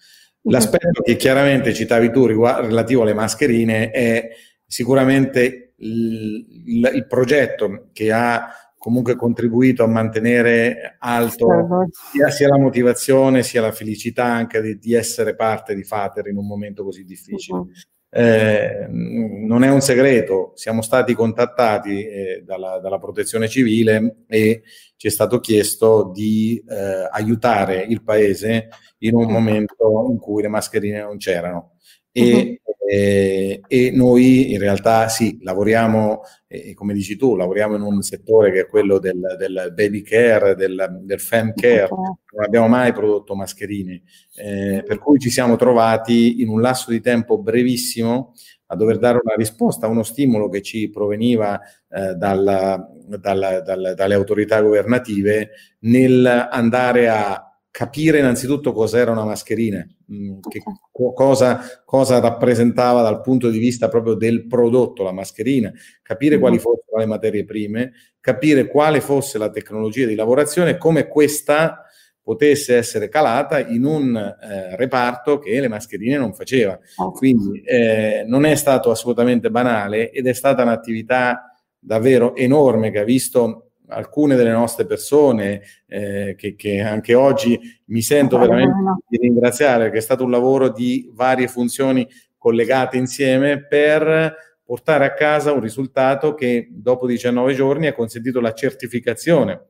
L'aspetto 0.49 1.01
che 1.01 1.15
chiaramente 1.15 1.73
citavi 1.73 2.11
tu 2.11 2.25
riguardo, 2.25 2.67
relativo 2.67 3.01
alle 3.01 3.13
mascherine 3.13 3.89
è 3.91 4.29
sicuramente 4.65 5.73
il, 5.77 6.45
il, 6.65 6.91
il 6.93 7.07
progetto 7.07 7.89
che 7.91 8.11
ha 8.11 8.49
comunque 8.77 9.15
contribuito 9.15 9.83
a 9.83 9.87
mantenere 9.87 10.97
alto 10.99 11.89
sia, 12.11 12.29
sia, 12.29 12.47
la 12.47 12.59
motivazione 12.59 13.43
sia 13.43 13.61
la 13.61 13.71
felicità 13.71 14.25
anche 14.25 14.61
di, 14.61 14.77
di, 14.77 14.93
essere 14.93 15.35
parte 15.35 15.75
di 15.75 15.83
Fater 15.83 16.27
in 16.27 16.37
un 16.37 16.45
momento 16.45 16.83
così 16.83 17.03
difficile. 17.03 17.57
Uh-huh. 17.57 17.71
Eh, 18.09 18.87
non 18.89 19.63
è 19.63 19.69
un 19.69 19.81
segreto, 19.81 20.53
siamo 20.55 20.81
stati 20.81 21.13
contattati 21.13 22.05
eh, 22.05 22.43
dalla, 22.45 22.79
dalla, 22.79 22.99
protezione 22.99 23.49
civile 23.49 24.23
e 24.27 24.63
ci 24.95 25.07
è 25.07 25.09
stato 25.09 25.39
chiesto 25.39 26.09
di 26.13 26.63
eh, 26.67 27.07
aiutare 27.11 27.83
il 27.83 28.01
paese 28.03 28.69
in 28.99 29.13
un 29.13 29.29
momento 29.29 30.07
in 30.09 30.17
cui 30.19 30.41
le 30.41 30.47
mascherine 30.47 31.01
non 31.01 31.17
c'erano. 31.17 31.76
E, 32.17 32.59
uh-huh. 32.63 32.89
e, 32.89 33.61
e 33.67 33.91
noi 33.91 34.53
in 34.53 34.59
realtà 34.59 35.07
sì, 35.07 35.37
lavoriamo, 35.41 36.21
e, 36.47 36.73
come 36.73 36.93
dici 36.93 37.15
tu, 37.15 37.35
lavoriamo 37.35 37.75
in 37.75 37.81
un 37.81 38.01
settore 38.01 38.51
che 38.51 38.61
è 38.61 38.67
quello 38.67 38.97
del, 38.97 39.35
del 39.37 39.71
baby 39.75 40.01
care, 40.01 40.55
del, 40.55 41.01
del 41.01 41.19
fem 41.19 41.53
care, 41.53 41.87
non 41.89 42.43
abbiamo 42.43 42.67
mai 42.67 42.93
prodotto 42.93 43.35
mascherine, 43.35 44.01
eh, 44.35 44.83
per 44.83 44.97
cui 44.97 45.19
ci 45.19 45.29
siamo 45.29 45.55
trovati 45.57 46.41
in 46.41 46.49
un 46.49 46.59
lasso 46.59 46.89
di 46.89 47.01
tempo 47.01 47.37
brevissimo 47.37 48.33
a 48.67 48.75
dover 48.75 48.97
dare 48.97 49.19
una 49.23 49.35
risposta 49.35 49.85
a 49.85 49.89
uno 49.89 50.03
stimolo 50.03 50.49
che 50.49 50.61
ci 50.61 50.89
proveniva 50.89 51.59
eh, 51.89 52.15
dalla, 52.15 52.85
dalla, 53.05 53.61
dalla, 53.61 53.93
dalle 53.93 54.13
autorità 54.13 54.61
governative 54.61 55.51
nel 55.81 56.25
andare 56.25 57.09
a 57.09 57.46
capire 57.77 58.17
innanzitutto 58.17 58.73
cos'era 58.73 59.11
una 59.11 59.23
mascherina, 59.23 59.87
mm, 60.11 60.39
che 60.49 60.63
cosa, 61.13 61.61
cosa, 61.85 62.19
rappresentava 62.19 63.03
dal 63.03 63.21
punto 63.21 63.51
di 63.51 63.59
vista 63.59 63.87
proprio 63.87 64.15
del 64.15 64.47
prodotto 64.47 65.03
la 65.03 65.11
mascherina, 65.11 65.71
capire 66.01 66.39
quali 66.39 66.57
fossero 66.57 66.97
le 66.97 67.05
materie 67.05 67.45
prime, 67.45 67.91
capire 68.19 68.65
quale 68.65 68.99
fosse 68.99 69.37
la 69.37 69.51
tecnologia 69.51 70.07
di 70.07 70.15
lavorazione 70.15 70.71
e 70.71 70.77
come 70.77 71.07
questa 71.07 71.83
potesse 72.19 72.75
essere 72.75 73.09
calata 73.09 73.59
in 73.59 73.85
un 73.85 74.15
eh, 74.15 74.75
reparto 74.75 75.37
che 75.37 75.59
le 75.59 75.67
mascherine 75.67 76.17
non 76.17 76.33
faceva. 76.33 76.79
Quindi 77.13 77.61
eh, 77.61 78.23
non 78.25 78.45
è 78.45 78.55
stato 78.55 78.89
assolutamente 78.89 79.51
banale 79.51 80.09
ed 80.09 80.25
è 80.25 80.33
stata 80.33 80.63
un'attività 80.63 81.55
davvero 81.77 82.35
enorme 82.35 82.89
che 82.89 82.97
ha 82.97 83.03
visto 83.03 83.66
alcune 83.89 84.35
delle 84.35 84.51
nostre 84.51 84.85
persone 84.85 85.61
eh, 85.87 86.35
che, 86.37 86.55
che, 86.55 86.81
anche 86.81 87.13
oggi 87.13 87.59
mi 87.85 88.01
sento 88.01 88.37
veramente 88.37 88.73
di 89.07 89.17
ringraziare 89.17 89.83
perché 89.83 89.97
è 89.99 90.01
stato 90.01 90.23
un 90.23 90.31
lavoro 90.31 90.69
di 90.69 91.09
varie 91.13 91.47
funzioni 91.47 92.07
collegate 92.37 92.97
insieme 92.97 93.65
per 93.65 94.35
portare 94.63 95.05
a 95.05 95.13
casa 95.13 95.53
un 95.53 95.61
risultato 95.61 96.33
che 96.33 96.67
dopo 96.69 97.07
19 97.07 97.53
giorni 97.53 97.87
ha 97.87 97.93
consentito 97.93 98.41
la 98.41 98.53
certificazione 98.53 99.67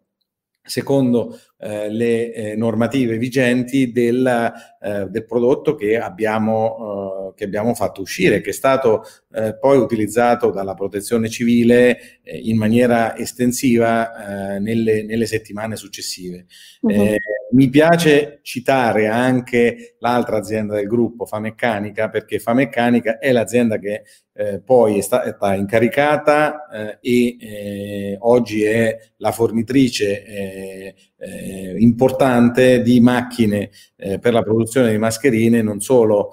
secondo 0.67 1.39
eh, 1.59 1.89
le 1.89 2.33
eh, 2.33 2.55
normative 2.55 3.17
vigenti 3.17 3.91
del, 3.91 4.53
eh, 4.79 5.05
del 5.09 5.25
prodotto 5.25 5.73
che 5.73 5.97
abbiamo, 5.97 7.31
eh, 7.31 7.33
che 7.35 7.45
abbiamo, 7.45 7.73
fatto 7.73 8.01
uscire, 8.01 8.41
che 8.41 8.51
è 8.51 8.53
stato 8.53 9.03
eh, 9.33 9.57
poi 9.57 9.77
utilizzato 9.77 10.51
dalla 10.51 10.75
protezione 10.75 11.29
civile 11.29 12.19
eh, 12.21 12.37
in 12.37 12.57
maniera 12.57 13.17
estensiva 13.17 14.57
nelle, 14.59 15.03
nelle, 15.03 15.25
settimane 15.25 15.75
successive. 15.75 16.45
Uh-huh. 16.81 17.15
mi 17.53 17.69
piace 17.69 18.39
citare 18.43 19.07
anche 19.07 19.95
l'altra 19.99 20.37
azienda 20.37 20.75
del 20.75 20.85
gruppo, 20.85 21.25
Fameccanica, 21.25 22.09
perché 22.09 22.37
Fameccanica 22.37 23.17
è 23.17 23.31
l'azienda 23.31 23.79
che 23.79 24.03
eh, 24.33 24.61
poi 24.61 24.99
è 24.99 25.01
stata 25.01 25.55
incaricata 25.55 26.67
eh, 26.67 26.97
e 27.01 27.37
eh, 27.39 28.17
oggi 28.19 28.63
è 28.63 28.95
la 29.17 29.31
fornitrice 29.31 30.93
eh, 31.19 31.29
eh, 31.29 31.75
importante 31.79 32.81
di 32.81 32.99
macchine 32.99 33.71
eh, 33.95 34.19
per 34.19 34.33
la 34.33 34.43
produzione 34.43 34.91
di 34.91 34.97
mascherine, 34.97 35.61
non 35.61 35.79
solo 35.79 36.31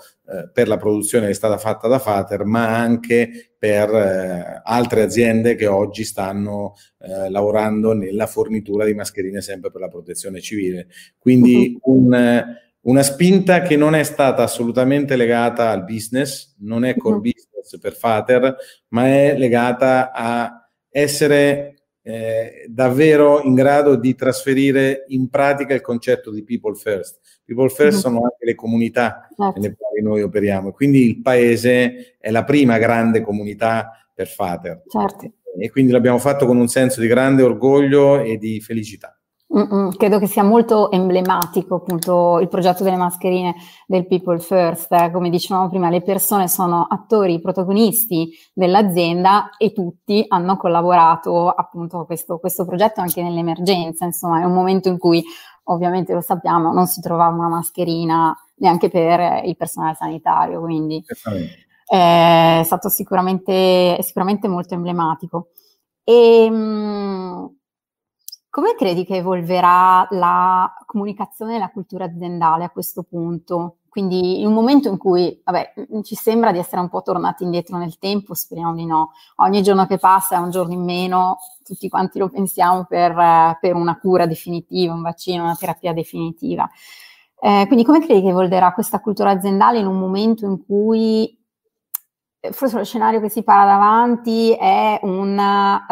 per 0.55 0.69
la 0.69 0.79
produzione 0.79 1.27
che 1.27 1.33
è 1.33 1.35
stata 1.35 1.59
fatta 1.59 1.87
da 1.87 1.99
Fater, 1.99 2.45
ma 2.45 2.79
anche 2.79 3.53
per 3.59 3.91
altre 4.65 5.03
aziende 5.03 5.55
che 5.55 5.67
oggi 5.67 6.03
stanno 6.03 6.77
lavorando 7.29 7.93
nella 7.93 8.27
fornitura 8.27 8.87
di 8.87 8.95
mascherine 8.95 9.43
sempre 9.43 9.71
per 9.71 9.83
la 9.83 9.89
protezione 9.89 10.41
civile. 10.41 10.87
Quindi 11.19 11.79
uh-huh. 11.79 11.93
un 11.95 12.43
una 12.85 13.03
spinta 13.03 13.63
che 13.63 13.77
non 13.77 13.95
è 13.95 14.03
stata 14.03 14.43
assolutamente 14.43 15.17
legata 15.17 15.71
al 15.71 15.85
business, 15.85 16.55
non 16.61 16.85
è 16.85 16.97
core 16.97 17.17
business 17.17 17.79
per 17.79 17.95
Fater, 17.95 18.57
ma 18.89 19.07
è 19.07 19.37
legata 19.37 20.11
a 20.13 20.71
essere 20.91 21.74
eh, 22.07 22.67
davvero 22.69 23.41
in 23.41 23.55
grado 23.55 23.97
di 23.97 24.15
trasferire 24.15 25.05
in 25.09 25.31
pratica 25.31 25.73
il 25.73 25.81
concetto 25.81 26.31
di 26.31 26.45
people 26.45 26.75
first. 26.75 27.19
People 27.45 27.71
first 27.71 28.01
sono 28.01 28.23
anche 28.23 28.45
le 28.45 28.55
comunità 28.55 29.27
certo. 29.35 29.59
nelle 29.59 29.75
quali 29.75 30.03
noi 30.03 30.23
operiamo, 30.23 30.73
quindi 30.73 31.09
il 31.09 31.21
paese 31.23 32.17
è 32.19 32.31
la 32.31 32.45
prima 32.45 32.79
grande 32.79 33.23
comunità 33.23 34.07
per 34.15 34.29
Fater. 34.29 34.83
Certo. 34.87 35.33
E 35.59 35.71
quindi 35.71 35.93
l'abbiamo 35.93 36.19
fatto 36.19 36.47
con 36.47 36.59
un 36.59 36.69
senso 36.69 37.01
di 37.01 37.07
grande 37.07 37.43
orgoglio 37.43 38.21
e 38.21 38.37
di 38.37 38.61
felicità. 38.61 39.19
Mm-mm, 39.57 39.91
credo 39.97 40.19
che 40.19 40.27
sia 40.27 40.43
molto 40.43 40.91
emblematico 40.91 41.77
appunto 41.77 42.41
il 42.41 42.49
progetto 42.49 42.83
delle 42.83 42.97
mascherine 42.97 43.55
del 43.87 44.05
People 44.05 44.41
First, 44.41 44.91
eh, 44.91 45.13
come 45.13 45.31
dicevamo 45.31 45.69
prima, 45.69 45.89
le 45.91 46.03
persone 46.03 46.49
sono 46.49 46.85
attori, 46.91 47.41
protagonisti 47.41 48.33
dell'azienda 48.53 49.51
e 49.57 49.73
tutti 49.73 50.25
hanno 50.27 50.57
collaborato 50.57 51.51
appunto 51.51 52.01
a 52.01 52.05
questo, 52.05 52.39
questo 52.39 52.65
progetto 52.65 53.01
anche 53.01 53.23
nell'emergenza, 53.23 54.05
insomma 54.05 54.41
è 54.41 54.45
un 54.45 54.55
momento 54.55 54.89
in 54.89 54.99
cui 54.99 55.23
ovviamente 55.65 56.13
lo 56.13 56.21
sappiamo, 56.21 56.73
non 56.73 56.87
si 56.87 57.01
trovava 57.01 57.37
una 57.37 57.49
mascherina 57.49 58.37
neanche 58.57 58.89
per 58.89 59.45
il 59.45 59.57
personale 59.57 59.95
sanitario, 59.95 60.61
quindi 60.61 61.01
è 61.87 62.63
stato 62.65 62.89
sicuramente, 62.89 63.99
sicuramente 64.03 64.49
molto 64.49 64.75
emblematico. 64.75 65.51
E, 66.03 66.51
mh, 66.51 67.57
Come 68.55 68.77
credi 68.77 69.05
che 69.05 69.17
evolverà 69.17 70.07
la 70.11 70.73
comunicazione 70.87 71.57
e 71.57 71.59
la 71.59 71.73
cultura 71.73 72.05
aziendale 72.05 72.63
a 72.63 72.71
questo 72.71 73.03
punto? 73.03 73.79
Quindi 73.89 74.39
in 74.39 74.47
un 74.47 74.53
momento 74.53 74.89
in 74.89 74.97
cui, 74.97 75.43
vabbè, 75.43 75.73
ci 76.05 76.15
sembra 76.15 76.53
di 76.53 76.59
essere 76.59 76.81
un 76.81 76.89
po' 76.89 77.03
tornati 77.03 77.43
indietro 77.43 77.79
nel 77.79 77.99
tempo, 77.99 78.33
speriamo 78.33 78.73
di 78.77 78.87
no. 78.87 79.11
Ogni 79.39 79.61
giorno 79.61 79.87
che 79.87 79.99
passa 79.99 80.37
è 80.37 80.39
un 80.39 80.51
giorno 80.51 80.73
in 80.73 80.85
meno, 80.85 81.39
tutti 81.65 81.89
quanti 81.89 82.21
lo 82.21 82.29
pensiamo 82.29 82.85
per, 82.85 83.59
per 83.61 83.75
una 83.75 83.99
cura 83.99 84.25
definitiva, 84.25 84.95
un 84.95 85.03
vaccino, 85.03 85.43
una 85.43 85.57
terapia 85.57 85.93
definitiva. 85.93 86.71
Eh, 87.41 87.65
quindi 87.67 87.85
come 87.85 87.99
credi 87.99 88.23
che 88.23 88.29
evolverà 88.29 88.73
questa 88.73 89.01
cultura 89.01 89.31
aziendale 89.31 89.81
in 89.81 89.89
un 89.89 89.99
momento 89.99 90.47
in 90.47 90.65
cui 90.65 91.44
forse 92.53 92.77
lo 92.77 92.85
scenario 92.85 93.21
che 93.21 93.29
si 93.29 93.43
para 93.43 93.65
davanti 93.65 94.53
è 94.53 94.99
una, 95.03 95.87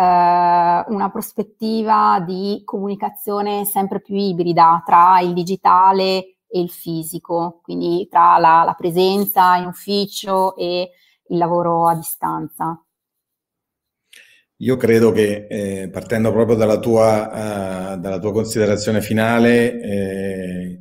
eh, 0.87 0.93
una, 0.93 1.11
prospettiva 1.11 2.23
di 2.27 2.63
comunicazione 2.65 3.65
sempre 3.65 4.01
più 4.01 4.17
ibrida 4.17 4.83
tra 4.85 5.21
il 5.21 5.33
digitale 5.33 6.37
e 6.47 6.61
il 6.61 6.71
fisico, 6.71 7.61
quindi 7.63 8.07
tra 8.11 8.39
la, 8.39 8.63
la 8.65 8.75
presenza 8.75 9.57
in 9.57 9.67
ufficio 9.67 10.55
e 10.57 10.91
il 11.29 11.39
lavoro 11.39 11.89
a 11.89 11.95
distanza. 11.95 12.83
Io 14.63 14.77
credo 14.77 15.11
che 15.11 15.47
eh, 15.49 15.89
partendo 15.89 16.31
proprio 16.31 16.55
dalla 16.57 16.79
tua, 16.79 17.95
uh, 17.95 17.99
dalla 17.99 18.21
tua 18.21 18.33
considerazione 18.33 19.01
finale, 19.01 19.81
eh, 19.81 20.72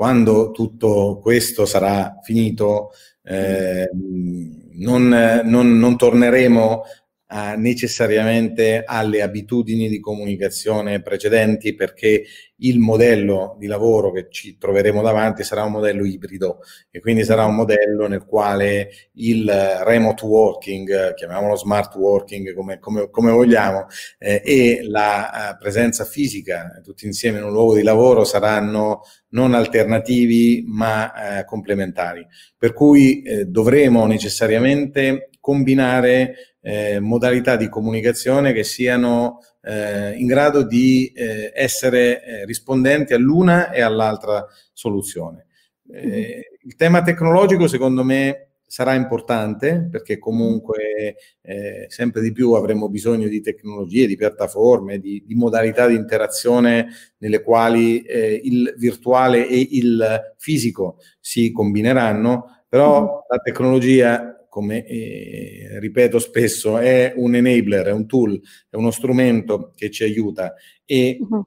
quando 0.00 0.50
tutto 0.50 1.18
questo 1.20 1.66
sarà 1.66 2.20
finito, 2.22 2.92
eh, 3.22 3.86
non, 3.92 5.42
non, 5.44 5.78
non 5.78 5.96
torneremo 5.98 6.84
a, 7.32 7.54
necessariamente 7.54 8.82
alle 8.84 9.22
abitudini 9.22 9.88
di 9.88 10.00
comunicazione 10.00 11.00
precedenti 11.00 11.74
perché 11.74 12.24
il 12.62 12.78
modello 12.78 13.56
di 13.58 13.66
lavoro 13.66 14.12
che 14.12 14.26
ci 14.30 14.58
troveremo 14.58 15.00
davanti 15.00 15.44
sarà 15.44 15.62
un 15.62 15.72
modello 15.72 16.04
ibrido 16.04 16.58
e 16.90 17.00
quindi 17.00 17.24
sarà 17.24 17.44
un 17.44 17.54
modello 17.54 18.06
nel 18.06 18.24
quale 18.24 18.90
il 19.14 19.50
remote 19.82 20.24
working, 20.24 21.14
chiamiamolo 21.14 21.56
smart 21.56 21.94
working 21.94 22.52
come, 22.52 22.78
come, 22.78 23.08
come 23.10 23.30
vogliamo, 23.30 23.86
eh, 24.18 24.42
e 24.44 24.80
la 24.82 25.52
uh, 25.54 25.58
presenza 25.58 26.04
fisica 26.04 26.80
tutti 26.82 27.06
insieme 27.06 27.38
in 27.38 27.44
un 27.44 27.52
luogo 27.52 27.76
di 27.76 27.82
lavoro 27.82 28.24
saranno 28.24 29.02
non 29.30 29.54
alternativi 29.54 30.64
ma 30.66 31.38
eh, 31.38 31.44
complementari. 31.44 32.26
Per 32.58 32.72
cui 32.72 33.22
eh, 33.22 33.44
dovremo 33.46 34.06
necessariamente 34.06 35.30
combinare 35.40 36.49
eh, 36.62 37.00
modalità 37.00 37.56
di 37.56 37.68
comunicazione 37.68 38.52
che 38.52 38.64
siano 38.64 39.40
eh, 39.62 40.12
in 40.16 40.26
grado 40.26 40.62
di 40.62 41.12
eh, 41.14 41.52
essere 41.54 42.24
eh, 42.24 42.44
rispondenti 42.44 43.14
all'una 43.14 43.70
e 43.70 43.80
all'altra 43.80 44.46
soluzione. 44.72 45.46
Mm-hmm. 45.92 46.40
Il 46.62 46.76
tema 46.76 47.02
tecnologico 47.02 47.66
secondo 47.66 48.04
me 48.04 48.50
sarà 48.70 48.94
importante 48.94 49.88
perché 49.90 50.20
comunque 50.20 51.16
eh, 51.40 51.86
sempre 51.88 52.20
di 52.20 52.30
più 52.30 52.52
avremo 52.52 52.88
bisogno 52.88 53.26
di 53.26 53.40
tecnologie, 53.40 54.06
di 54.06 54.14
piattaforme, 54.14 55.00
di, 55.00 55.24
di 55.26 55.34
modalità 55.34 55.88
di 55.88 55.96
interazione 55.96 56.86
nelle 57.18 57.42
quali 57.42 58.02
eh, 58.02 58.40
il 58.44 58.72
virtuale 58.76 59.48
e 59.48 59.66
il 59.72 60.34
fisico 60.36 60.98
si 61.18 61.50
combineranno, 61.50 62.64
però 62.68 63.00
mm-hmm. 63.00 63.10
la 63.28 63.38
tecnologia 63.42 64.39
come 64.50 64.84
eh, 64.84 65.78
ripeto 65.78 66.18
spesso, 66.18 66.76
è 66.76 67.14
un 67.16 67.36
enabler, 67.36 67.86
è 67.86 67.92
un 67.92 68.06
tool, 68.06 68.38
è 68.68 68.76
uno 68.76 68.90
strumento 68.90 69.72
che 69.74 69.90
ci 69.90 70.02
aiuta 70.02 70.54
e 70.84 71.18
uh-huh. 71.20 71.44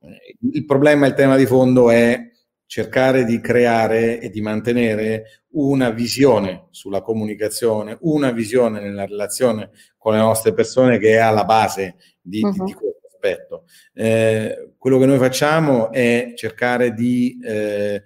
il 0.53 0.65
problema, 0.65 1.05
il 1.05 1.13
tema 1.13 1.35
di 1.35 1.45
fondo 1.45 1.91
è 1.91 2.31
cercare 2.65 3.25
di 3.25 3.41
creare 3.41 4.21
e 4.21 4.29
di 4.29 4.39
mantenere 4.39 5.43
una 5.49 5.89
visione 5.89 6.67
sulla 6.71 7.01
comunicazione, 7.01 7.97
una 8.01 8.31
visione 8.31 8.79
nella 8.79 9.05
relazione 9.05 9.69
con 9.97 10.13
le 10.13 10.19
nostre 10.19 10.53
persone 10.53 10.97
che 10.97 11.11
è 11.11 11.17
alla 11.17 11.43
base 11.43 11.97
di, 12.21 12.41
uh-huh. 12.41 12.51
di, 12.51 12.63
di 12.63 12.73
questo 12.73 13.07
aspetto. 13.13 13.65
Eh, 13.93 14.75
quello 14.77 14.97
che 14.97 15.05
noi 15.05 15.17
facciamo 15.17 15.91
è 15.91 16.31
cercare 16.35 16.93
di 16.93 17.37
eh, 17.43 17.51
eh, 17.53 18.01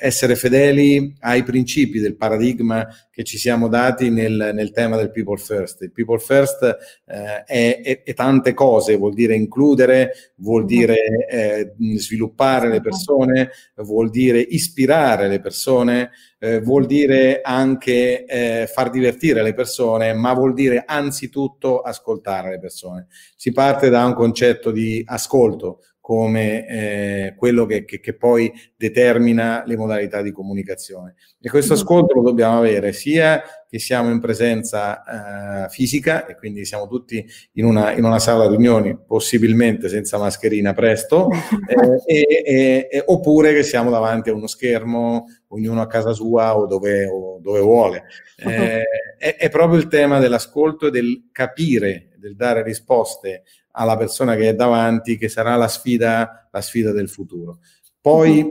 essere 0.00 0.34
fedeli 0.34 1.14
ai 1.20 1.44
principi 1.44 2.00
del 2.00 2.16
paradigma 2.16 2.88
che 3.12 3.22
ci 3.22 3.38
siamo 3.38 3.68
dati 3.68 4.10
nel, 4.10 4.50
nel 4.54 4.72
tema 4.72 4.96
del 4.96 5.12
people 5.12 5.36
first. 5.36 5.82
Il 5.82 5.92
people 5.92 6.18
first 6.18 6.62
eh, 7.06 7.44
è, 7.44 7.80
è, 7.80 8.02
è, 8.02 8.14
tante 8.14 8.54
cose, 8.54 8.96
vuol 8.96 9.14
dire 9.14 9.34
includere, 9.34 10.32
vuol 10.36 10.64
dire 10.64 10.96
eh, 11.28 11.74
sviluppare 11.96 12.68
le 12.68 12.80
persone, 12.80 13.50
vuol 13.76 14.10
dire 14.10 14.40
ispirare 14.40 15.28
le 15.28 15.40
persone, 15.40 16.10
eh, 16.38 16.60
vuol 16.60 16.86
dire 16.86 17.40
anche 17.42 18.24
eh, 18.24 18.66
far 18.66 18.90
divertire 18.90 19.42
le 19.42 19.54
persone, 19.54 20.12
ma 20.12 20.32
vuol 20.32 20.54
dire 20.54 20.82
anzitutto 20.84 21.80
ascoltare 21.82 22.50
le 22.50 22.58
persone. 22.58 23.06
Si 23.36 23.52
parte 23.52 23.90
da 23.90 24.04
un 24.06 24.14
concetto 24.14 24.72
di 24.72 25.02
ascolto, 25.06 25.82
come 26.02 26.66
eh, 26.66 27.34
quello 27.36 27.64
che, 27.64 27.84
che, 27.84 28.00
che, 28.00 28.14
poi 28.14 28.52
determina 28.76 29.62
le 29.64 29.76
modalità 29.76 30.20
di 30.20 30.32
comunicazione. 30.32 31.14
E 31.40 31.48
questo 31.48 31.74
ascolto 31.74 32.14
lo 32.14 32.22
dobbiamo 32.22 32.58
avere 32.58 32.92
sia 32.92 33.40
che 33.70 33.78
siamo 33.78 34.10
in 34.10 34.18
presenza 34.18 35.64
eh, 35.64 35.68
fisica 35.70 36.26
e 36.26 36.34
quindi 36.34 36.64
siamo 36.64 36.88
tutti 36.88 37.24
in 37.52 37.64
una, 37.64 37.92
in 37.92 38.02
una, 38.02 38.18
sala 38.18 38.48
riunioni, 38.48 38.98
possibilmente 39.06 39.88
senza 39.88 40.18
mascherina 40.18 40.72
presto, 40.72 41.30
eh, 42.04 42.34
e, 42.44 42.88
e, 42.90 43.02
oppure 43.06 43.54
che 43.54 43.62
siamo 43.62 43.88
davanti 43.88 44.28
a 44.28 44.34
uno 44.34 44.48
schermo, 44.48 45.26
ognuno 45.48 45.82
a 45.82 45.86
casa 45.86 46.12
sua 46.12 46.56
o 46.56 46.66
dove, 46.66 47.06
o 47.06 47.38
dove 47.40 47.60
vuole. 47.60 48.04
Eh, 48.42 48.82
è, 49.18 49.36
è 49.36 49.48
proprio 49.50 49.78
il 49.78 49.86
tema 49.86 50.18
dell'ascolto 50.18 50.88
e 50.88 50.90
del 50.90 51.28
capire, 51.30 52.08
del 52.22 52.36
dare 52.36 52.62
risposte 52.62 53.42
alla 53.72 53.96
persona 53.96 54.36
che 54.36 54.50
è 54.50 54.54
davanti, 54.54 55.18
che 55.18 55.28
sarà 55.28 55.56
la 55.56 55.68
sfida, 55.68 56.48
la 56.50 56.60
sfida 56.60 56.92
del 56.92 57.08
futuro. 57.08 57.58
Poi 58.00 58.44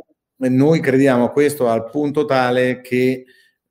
mm-hmm. 0.43 0.55
noi 0.55 0.81
crediamo 0.81 1.23
a 1.23 1.31
questo 1.31 1.69
al 1.69 1.89
punto 1.89 2.25
tale 2.25 2.81
che, 2.81 3.23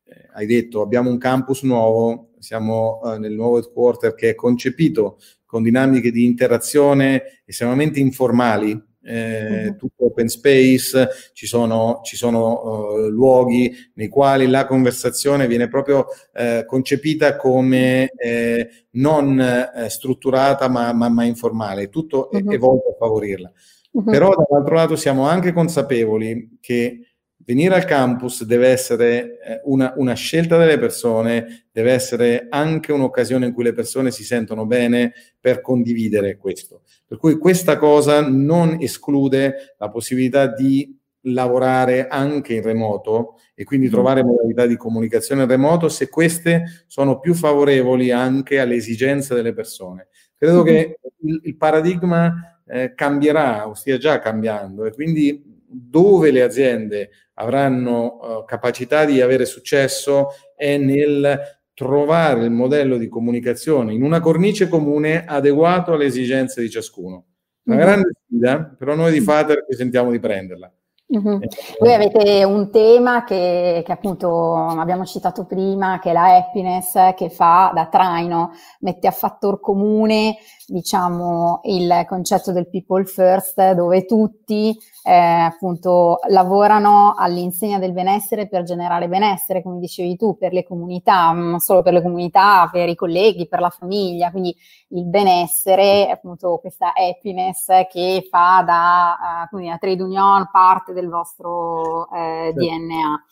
eh, 0.04 0.28
hai 0.32 0.46
detto, 0.46 0.80
abbiamo 0.80 1.10
un 1.10 1.18
campus 1.18 1.62
nuovo, 1.62 2.30
siamo 2.38 3.00
eh, 3.04 3.18
nel 3.18 3.34
nuovo 3.34 3.58
headquarter 3.58 4.14
che 4.14 4.30
è 4.30 4.34
concepito 4.34 5.18
con 5.44 5.62
dinamiche 5.62 6.10
di 6.10 6.24
interazione 6.24 7.42
estremamente 7.44 8.00
informali, 8.00 8.80
eh, 9.02 9.66
uh-huh. 9.66 9.76
tutto 9.76 10.06
open 10.06 10.28
space, 10.28 11.08
ci 11.32 11.46
sono, 11.46 12.00
ci 12.02 12.16
sono 12.16 12.62
uh, 12.62 13.08
luoghi 13.08 13.72
nei 13.94 14.08
quali 14.08 14.46
la 14.46 14.66
conversazione 14.66 15.46
viene 15.46 15.68
proprio 15.68 16.06
uh, 16.34 16.64
concepita 16.66 17.36
come 17.36 18.10
eh, 18.16 18.68
non 18.92 19.40
eh, 19.40 19.88
strutturata 19.88 20.68
ma, 20.68 20.92
ma, 20.92 21.08
ma, 21.08 21.24
informale, 21.24 21.88
tutto 21.88 22.28
uh-huh. 22.30 22.50
è, 22.50 22.54
è, 22.54 22.58
volto 22.58 22.90
a 22.90 22.96
favorirla. 22.98 23.50
Uh-huh. 23.92 24.04
Però 24.04 24.34
dall'altro 24.34 24.74
lato 24.74 24.96
siamo 24.96 25.26
anche 25.26 25.52
consapevoli 25.52 26.58
che 26.60 27.09
venire 27.50 27.74
al 27.74 27.84
campus 27.84 28.44
deve 28.44 28.68
essere 28.68 29.40
eh, 29.40 29.60
una, 29.64 29.92
una, 29.96 30.14
scelta 30.14 30.56
delle 30.56 30.78
persone, 30.78 31.66
deve 31.72 31.90
essere 31.90 32.46
anche 32.48 32.92
un'occasione 32.92 33.46
in 33.46 33.52
cui 33.52 33.64
le 33.64 33.72
persone 33.72 34.12
si 34.12 34.22
sentono 34.22 34.66
bene 34.66 35.12
per 35.40 35.60
condividere 35.60 36.36
questo. 36.36 36.82
Per 37.04 37.18
cui 37.18 37.38
questa 37.38 37.76
cosa 37.76 38.20
non 38.20 38.76
esclude 38.80 39.74
la 39.78 39.88
possibilità 39.88 40.46
di 40.46 40.96
lavorare 41.24 42.06
anche 42.06 42.54
in 42.54 42.62
remoto 42.62 43.34
e 43.56 43.64
quindi 43.64 43.88
mm. 43.88 43.90
trovare 43.90 44.22
modalità 44.22 44.66
di 44.66 44.76
comunicazione 44.76 45.42
in 45.42 45.48
remoto 45.48 45.88
se 45.88 46.08
queste 46.08 46.84
sono 46.86 47.18
più 47.18 47.34
favorevoli 47.34 48.12
anche 48.12 48.60
alle 48.60 48.76
esigenze 48.76 49.34
delle 49.34 49.52
persone. 49.52 50.06
Credo 50.36 50.62
che 50.62 51.00
il, 51.22 51.40
il 51.42 51.56
paradigma 51.56 52.62
eh, 52.66 52.94
cambierà 52.94 53.68
o 53.68 53.74
stia 53.74 53.98
già 53.98 54.20
cambiando 54.20 54.84
e 54.84 54.92
quindi 54.92 55.50
dove 55.72 56.30
le 56.30 56.42
aziende 56.42 57.10
avranno 57.34 58.18
uh, 58.20 58.44
capacità 58.44 59.04
di 59.04 59.20
avere 59.20 59.46
successo 59.46 60.30
è 60.56 60.76
nel 60.76 61.38
trovare 61.74 62.44
il 62.44 62.50
modello 62.50 62.98
di 62.98 63.08
comunicazione 63.08 63.94
in 63.94 64.02
una 64.02 64.20
cornice 64.20 64.68
comune 64.68 65.24
adeguato 65.24 65.92
alle 65.92 66.06
esigenze 66.06 66.60
di 66.60 66.68
ciascuno. 66.68 67.24
Una 67.62 67.76
mm-hmm. 67.76 67.86
grande 67.86 68.10
sfida, 68.24 68.74
però 68.76 68.94
noi 68.94 69.12
di 69.12 69.20
Fater 69.20 69.64
ci 69.68 69.76
sentiamo 69.76 70.10
di 70.10 70.18
prenderla. 70.18 70.70
Mm-hmm. 71.12 71.40
Voi 71.80 71.92
avete 71.92 72.44
un 72.44 72.70
tema 72.70 73.24
che, 73.24 73.82
che, 73.84 73.92
appunto 73.92 74.54
abbiamo 74.54 75.04
citato 75.04 75.44
prima, 75.44 75.98
che 75.98 76.10
è 76.10 76.12
la 76.12 76.36
happiness, 76.36 77.14
che 77.14 77.30
fa 77.30 77.72
da 77.74 77.88
traino, 77.88 78.52
mette 78.80 79.08
a 79.08 79.10
fattor 79.10 79.58
comune, 79.58 80.36
diciamo, 80.66 81.60
il 81.64 82.04
concetto 82.06 82.52
del 82.52 82.68
people 82.68 83.04
first, 83.06 83.72
dove 83.72 84.04
tutti 84.04 84.76
eh, 85.02 85.12
appunto 85.12 86.18
lavorano 86.28 87.14
all'insegna 87.16 87.78
del 87.78 87.92
benessere 87.92 88.48
per 88.48 88.64
generare 88.64 89.08
benessere, 89.08 89.62
come 89.62 89.78
dicevi 89.78 90.16
tu, 90.16 90.36
per 90.36 90.52
le 90.52 90.64
comunità, 90.64 91.32
non 91.32 91.58
solo 91.58 91.82
per 91.82 91.92
le 91.94 92.02
comunità, 92.02 92.68
per 92.70 92.88
i 92.88 92.94
colleghi, 92.94 93.48
per 93.48 93.60
la 93.60 93.70
famiglia, 93.70 94.30
quindi 94.30 94.54
il 94.88 95.06
benessere, 95.06 96.10
appunto 96.10 96.58
questa 96.58 96.92
happiness 96.94 97.66
che 97.90 98.26
fa 98.28 98.62
da 98.66 99.48
uh, 99.50 99.56
una 99.56 99.78
trade 99.78 100.02
union 100.02 100.48
parte 100.52 100.92
del 100.92 101.08
vostro 101.08 102.10
eh, 102.10 102.52
sì. 102.56 102.66
DNA. 102.66 103.24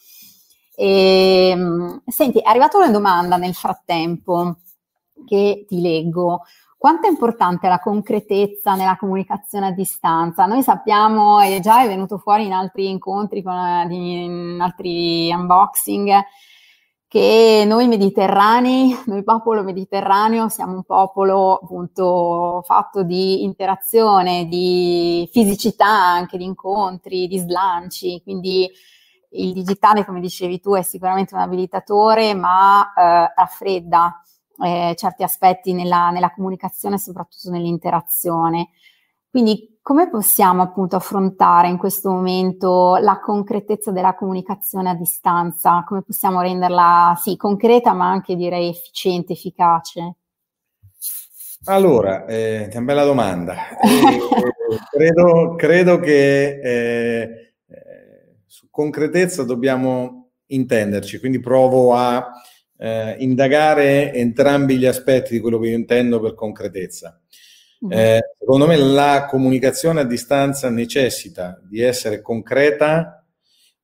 E, 0.81 1.49
ehm, 1.51 2.03
senti, 2.07 2.39
è 2.39 2.49
arrivata 2.49 2.79
una 2.79 2.91
domanda 2.91 3.37
nel 3.37 3.55
frattempo 3.55 4.59
che 5.27 5.65
ti 5.67 5.81
leggo. 5.81 6.43
Quanto 6.79 7.09
è 7.09 7.11
importante 7.11 7.67
la 7.67 7.81
concretezza 7.81 8.77
nella 8.77 8.97
comunicazione 8.97 9.67
a 9.67 9.71
distanza? 9.73 10.47
Noi 10.47 10.63
sappiamo, 10.63 11.41
e 11.41 11.59
già 11.59 11.83
è 11.83 11.89
venuto 11.89 12.19
fuori 12.19 12.47
in 12.47 12.53
altri 12.53 12.89
incontri, 12.89 13.43
con, 13.43 13.91
in 13.91 14.61
altri 14.61 15.29
unboxing, 15.33 16.23
che 17.09 17.65
noi 17.67 17.89
mediterranei, 17.89 18.97
noi 19.07 19.25
popolo 19.25 19.65
mediterraneo, 19.65 20.49
siamo 20.49 20.75
un 20.75 20.85
popolo 20.85 21.57
appunto 21.57 22.63
fatto 22.65 23.03
di 23.03 23.43
interazione, 23.43 24.47
di 24.47 25.29
fisicità 25.33 25.89
anche, 25.89 26.39
di 26.39 26.45
incontri, 26.45 27.27
di 27.27 27.39
slanci, 27.39 28.21
quindi 28.23 28.71
il 29.31 29.53
digitale, 29.53 30.05
come 30.05 30.21
dicevi 30.21 30.61
tu, 30.61 30.75
è 30.75 30.83
sicuramente 30.83 31.35
un 31.35 31.41
abilitatore, 31.41 32.35
ma 32.35 32.93
eh, 32.93 33.33
raffredda 33.35 34.23
eh, 34.61 34.95
certi 34.97 35.23
aspetti 35.23 35.73
nella, 35.73 36.11
nella 36.11 36.33
comunicazione, 36.33 36.99
soprattutto 36.99 37.51
nell'interazione. 37.51 38.69
Quindi 39.31 39.79
come 39.83 40.11
possiamo 40.11 40.63
appunto 40.63 40.97
affrontare 40.97 41.69
in 41.69 41.79
questo 41.79 42.11
momento 42.11 42.97
la 42.97 43.21
concretezza 43.21 43.91
della 43.91 44.15
comunicazione 44.15 44.91
a 44.91 44.95
distanza? 44.95 45.83
Come 45.87 46.03
possiamo 46.03 46.43
renderla 46.43 47.19
sì, 47.19 47.37
concreta 47.37 47.95
ma 47.95 48.11
anche 48.11 48.37
direi 48.37 48.69
efficiente, 48.69 49.33
efficace? 49.33 50.17
Allora, 51.65 52.27
eh, 52.27 52.69
è 52.69 52.77
una 52.77 52.85
bella 52.85 53.05
domanda. 53.05 53.57
Eh, 54.69 54.77
credo, 54.91 55.55
credo, 55.57 55.99
che 55.99 56.61
eh, 56.61 57.55
eh, 57.67 58.37
su 58.45 58.69
concretezza 58.71 59.43
dobbiamo 59.43 60.33
intenderci, 60.49 61.21
quindi 61.21 61.41
provo 61.41 61.95
a 61.95 62.31
eh, 62.79 63.17
indagare 63.19 64.13
entrambi 64.13 64.79
gli 64.79 64.87
aspetti 64.87 65.33
di 65.33 65.41
quello 65.41 65.59
che 65.59 65.69
io 65.69 65.77
intendo 65.77 66.21
per 66.21 66.35
concretezza. 66.35 67.21
Mm-hmm. 67.85 67.99
Eh, 67.99 68.21
secondo 68.39 68.67
me 68.67 68.77
la 68.77 69.27
comunicazione 69.29 70.01
a 70.01 70.05
distanza 70.05 70.69
necessita 70.69 71.61
di 71.63 71.81
essere 71.81 72.21
concreta 72.21 73.25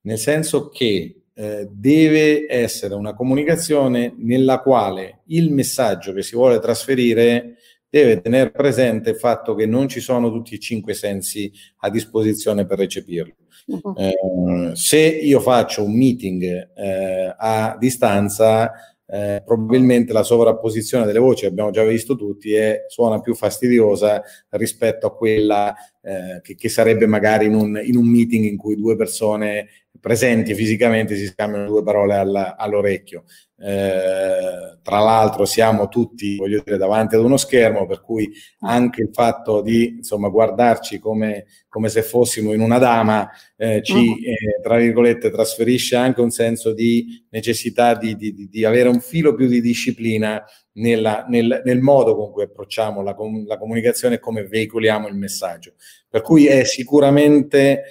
nel 0.01 0.17
senso 0.17 0.69
che 0.69 1.21
eh, 1.33 1.67
deve 1.69 2.45
essere 2.47 2.93
una 2.93 3.13
comunicazione 3.13 4.13
nella 4.17 4.59
quale 4.59 5.21
il 5.27 5.51
messaggio 5.51 6.13
che 6.13 6.23
si 6.23 6.35
vuole 6.35 6.59
trasferire 6.59 7.54
deve 7.95 8.19
tenere 8.19 8.51
presente 8.51 9.11
il 9.11 9.15
fatto 9.15 9.55
che 9.55 9.65
non 9.65 9.87
ci 9.87 10.01
sono 10.01 10.29
tutti 10.29 10.53
i 10.53 10.59
cinque 10.59 10.93
sensi 10.93 11.49
a 11.77 11.89
disposizione 11.89 12.65
per 12.65 12.77
recepirlo. 12.79 13.35
Uh-huh. 13.67 13.95
Eh, 13.97 14.75
se 14.75 14.99
io 14.99 15.39
faccio 15.39 15.85
un 15.85 15.95
meeting 15.95 16.71
eh, 16.75 17.33
a 17.37 17.77
distanza, 17.79 18.69
eh, 19.07 19.41
probabilmente 19.45 20.11
la 20.11 20.23
sovrapposizione 20.23 21.05
delle 21.05 21.19
voci, 21.19 21.45
abbiamo 21.45 21.71
già 21.71 21.85
visto 21.85 22.17
tutti, 22.17 22.53
è, 22.53 22.83
suona 22.89 23.21
più 23.21 23.33
fastidiosa 23.33 24.21
rispetto 24.49 25.07
a 25.07 25.15
quella 25.15 25.73
eh, 26.05 26.39
che, 26.43 26.53
che, 26.53 26.69
sarebbe 26.69 27.07
magari 27.07 27.47
in 27.47 27.55
un, 27.55 27.81
in 27.83 27.95
un, 27.95 28.05
meeting 28.05 28.45
in 28.45 28.57
cui 28.57 28.75
due 28.75 28.95
persone 28.95 29.69
presenti 29.99 30.53
fisicamente 30.53 31.15
si 31.15 31.25
scambiano 31.25 31.65
due 31.65 31.81
parole 31.81 32.13
alla, 32.13 32.55
all'orecchio. 32.57 33.23
Eh, 33.57 34.77
tra 34.83 34.99
l'altro 34.99 35.45
siamo 35.45 35.87
tutti, 35.87 36.35
voglio 36.35 36.61
dire, 36.63 36.77
davanti 36.77 37.15
ad 37.15 37.23
uno 37.23 37.37
schermo, 37.37 37.87
per 37.87 38.01
cui 38.01 38.31
anche 38.59 39.01
il 39.01 39.09
fatto 39.11 39.61
di 39.61 39.95
insomma, 39.97 40.27
guardarci 40.27 40.99
come, 40.99 41.45
come 41.67 41.89
se 41.89 42.03
fossimo 42.03 42.53
in 42.53 42.59
una 42.59 42.77
dama 42.77 43.27
eh, 43.55 43.81
ci, 43.81 43.95
mm. 43.95 44.23
eh, 44.25 44.61
tra 44.61 44.77
virgolette, 44.77 45.31
trasferisce 45.31 45.95
anche 45.95 46.21
un 46.21 46.29
senso 46.29 46.71
di 46.71 47.25
necessità 47.31 47.95
di, 47.95 48.15
di, 48.15 48.47
di 48.47 48.63
avere 48.63 48.89
un 48.89 48.99
filo 48.99 49.33
più 49.33 49.47
di 49.47 49.59
disciplina 49.59 50.43
nella, 50.73 51.25
nel, 51.27 51.61
nel, 51.63 51.79
modo 51.79 52.15
con 52.15 52.31
cui 52.31 52.43
approcciamo 52.43 53.01
la, 53.01 53.15
la 53.45 53.57
comunicazione 53.57 54.15
e 54.15 54.19
come 54.19 54.43
veicoliamo 54.43 55.07
il 55.07 55.15
messaggio. 55.15 55.73
Per 56.15 56.23
cui 56.23 56.47
è 56.47 56.63
sicuramente, 56.63 57.83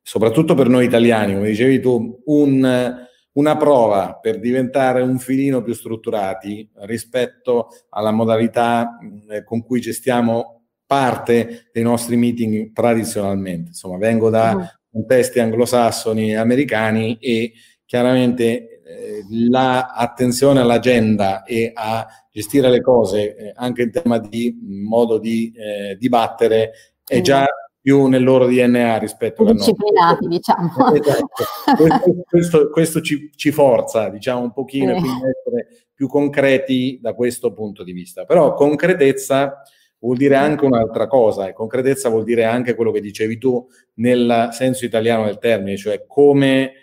soprattutto 0.00 0.54
per 0.54 0.68
noi 0.68 0.84
italiani, 0.84 1.34
come 1.34 1.48
dicevi 1.48 1.80
tu, 1.80 2.22
un 2.26 3.00
una 3.32 3.56
prova 3.56 4.20
per 4.20 4.38
diventare 4.38 5.02
un 5.02 5.18
filino 5.18 5.62
più 5.62 5.72
strutturati 5.72 6.70
rispetto 6.82 7.70
alla 7.88 8.12
modalità 8.12 8.98
eh, 9.30 9.42
con 9.42 9.64
cui 9.64 9.80
gestiamo 9.80 10.66
parte 10.86 11.70
dei 11.72 11.82
nostri 11.82 12.16
meeting 12.16 12.72
tradizionalmente. 12.72 13.70
Insomma, 13.70 13.96
vengo 13.96 14.30
da 14.30 14.52
uh-huh. 14.52 14.64
contesti 14.92 15.40
anglosassoni 15.40 16.30
e 16.30 16.36
americani 16.36 17.16
e 17.18 17.52
chiaramente 17.84 18.80
eh, 18.84 19.24
l'attenzione 19.28 20.60
all'agenda 20.60 21.42
e 21.42 21.72
a 21.74 22.06
gestire 22.30 22.70
le 22.70 22.80
cose 22.80 23.34
eh, 23.34 23.52
anche 23.56 23.82
in 23.82 23.90
tema 23.90 24.18
di 24.18 24.56
modo 24.62 25.18
di 25.18 25.52
eh, 25.56 25.96
dibattere 25.98 26.70
è 27.04 27.20
già 27.20 27.44
più 27.82 28.06
nel 28.06 28.22
loro 28.22 28.46
DNA 28.46 28.96
rispetto 28.98 29.42
a 29.44 29.52
disciplinati, 29.52 30.28
diciamo. 30.28 30.94
Esatto. 30.94 31.44
Questo, 31.76 32.22
questo, 32.24 32.70
questo 32.70 33.00
ci, 33.00 33.30
ci, 33.34 33.50
forza, 33.50 34.08
diciamo, 34.08 34.40
un 34.40 34.52
pochino, 34.52 34.92
eh. 34.92 35.00
quindi 35.00 35.20
essere 35.24 35.86
più 35.92 36.06
concreti 36.06 37.00
da 37.02 37.12
questo 37.12 37.52
punto 37.52 37.82
di 37.82 37.90
vista. 37.90 38.24
Però 38.24 38.54
concretezza 38.54 39.62
vuol 39.98 40.16
dire 40.16 40.36
anche 40.36 40.64
un'altra 40.64 41.08
cosa, 41.08 41.48
e 41.48 41.52
concretezza 41.52 42.08
vuol 42.08 42.22
dire 42.22 42.44
anche 42.44 42.76
quello 42.76 42.92
che 42.92 43.00
dicevi 43.00 43.36
tu 43.36 43.66
nel 43.94 44.50
senso 44.52 44.84
italiano 44.84 45.24
del 45.24 45.38
termine, 45.38 45.76
cioè 45.76 46.04
come 46.06 46.74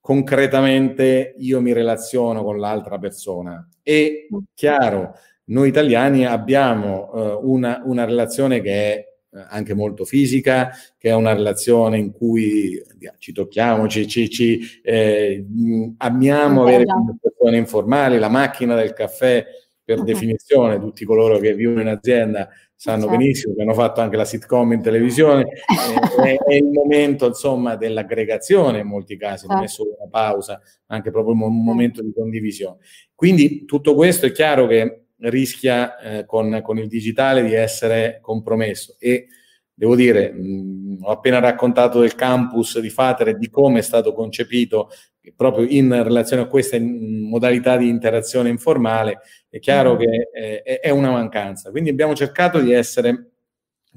concretamente 0.00 1.34
io 1.38 1.60
mi 1.60 1.72
relaziono 1.72 2.44
con 2.44 2.58
l'altra 2.58 2.98
persona. 2.98 3.68
E 3.82 4.28
chiaro, 4.54 5.14
noi 5.46 5.68
italiani 5.68 6.24
abbiamo 6.26 7.10
uh, 7.12 7.50
una, 7.50 7.82
una 7.84 8.04
relazione 8.04 8.60
che 8.60 8.70
è 8.70 8.96
eh, 8.96 9.13
anche 9.48 9.74
molto 9.74 10.04
fisica, 10.04 10.70
che 10.96 11.10
è 11.10 11.14
una 11.14 11.34
relazione 11.34 11.98
in 11.98 12.12
cui 12.12 12.80
ci 13.18 13.32
tocchiamo, 13.32 13.88
ci, 13.88 14.06
ci, 14.06 14.30
ci 14.30 14.60
eh, 14.82 15.44
amiamo 15.98 16.62
okay, 16.62 16.74
avere 16.74 16.84
conversazioni 16.86 17.56
informali, 17.56 18.18
la 18.18 18.28
macchina 18.28 18.74
del 18.74 18.92
caffè 18.92 19.44
per 19.82 19.98
uh-huh. 19.98 20.04
definizione, 20.04 20.78
tutti 20.78 21.04
coloro 21.04 21.38
che 21.38 21.54
vivono 21.54 21.82
in 21.82 21.88
azienda 21.88 22.48
sanno 22.76 23.02
certo. 23.02 23.16
benissimo 23.16 23.54
che 23.54 23.62
hanno 23.62 23.74
fatto 23.74 24.00
anche 24.00 24.16
la 24.16 24.24
sitcom 24.24 24.72
in 24.72 24.82
televisione, 24.82 25.46
eh, 26.22 26.34
è, 26.34 26.36
è, 26.36 26.54
il 26.54 26.70
momento 26.70 27.26
insomma 27.26 27.76
dell'aggregazione 27.76 28.80
in 28.80 28.86
molti 28.86 29.16
casi, 29.16 29.46
non 29.46 29.58
è 29.58 29.60
certo. 29.66 29.74
solo 29.74 29.96
una 29.98 30.08
pausa, 30.10 30.60
ma 30.86 30.96
anche 30.96 31.10
proprio 31.10 31.34
un 31.34 31.40
certo. 31.40 31.54
momento 31.54 32.02
di 32.02 32.12
condivisione. 32.12 32.78
Quindi 33.14 33.64
tutto 33.64 33.94
questo 33.94 34.26
è 34.26 34.32
chiaro 34.32 34.66
che 34.66 35.03
rischia 35.30 35.98
eh, 35.98 36.26
con, 36.26 36.60
con, 36.62 36.78
il 36.78 36.88
digitale 36.88 37.42
di 37.42 37.54
essere 37.54 38.18
compromesso. 38.20 38.96
E 38.98 39.28
devo 39.72 39.96
dire, 39.96 40.32
mh, 40.32 40.98
ho 41.02 41.10
appena 41.10 41.38
raccontato 41.38 42.00
del 42.00 42.14
campus 42.14 42.78
di 42.78 42.90
Fatere 42.90 43.30
e 43.30 43.34
di 43.38 43.50
come 43.50 43.80
è 43.80 43.82
stato 43.82 44.12
concepito 44.12 44.90
proprio 45.34 45.66
in 45.66 45.90
relazione 46.02 46.42
a 46.42 46.46
questa 46.46 46.78
modalità 46.80 47.76
di 47.76 47.88
interazione 47.88 48.50
informale. 48.50 49.20
È 49.48 49.58
chiaro 49.58 49.94
mm. 49.94 49.98
che 49.98 50.30
eh, 50.62 50.80
è 50.80 50.90
una 50.90 51.10
mancanza. 51.10 51.70
Quindi 51.70 51.90
abbiamo 51.90 52.14
cercato 52.14 52.60
di 52.60 52.72
essere 52.72 53.30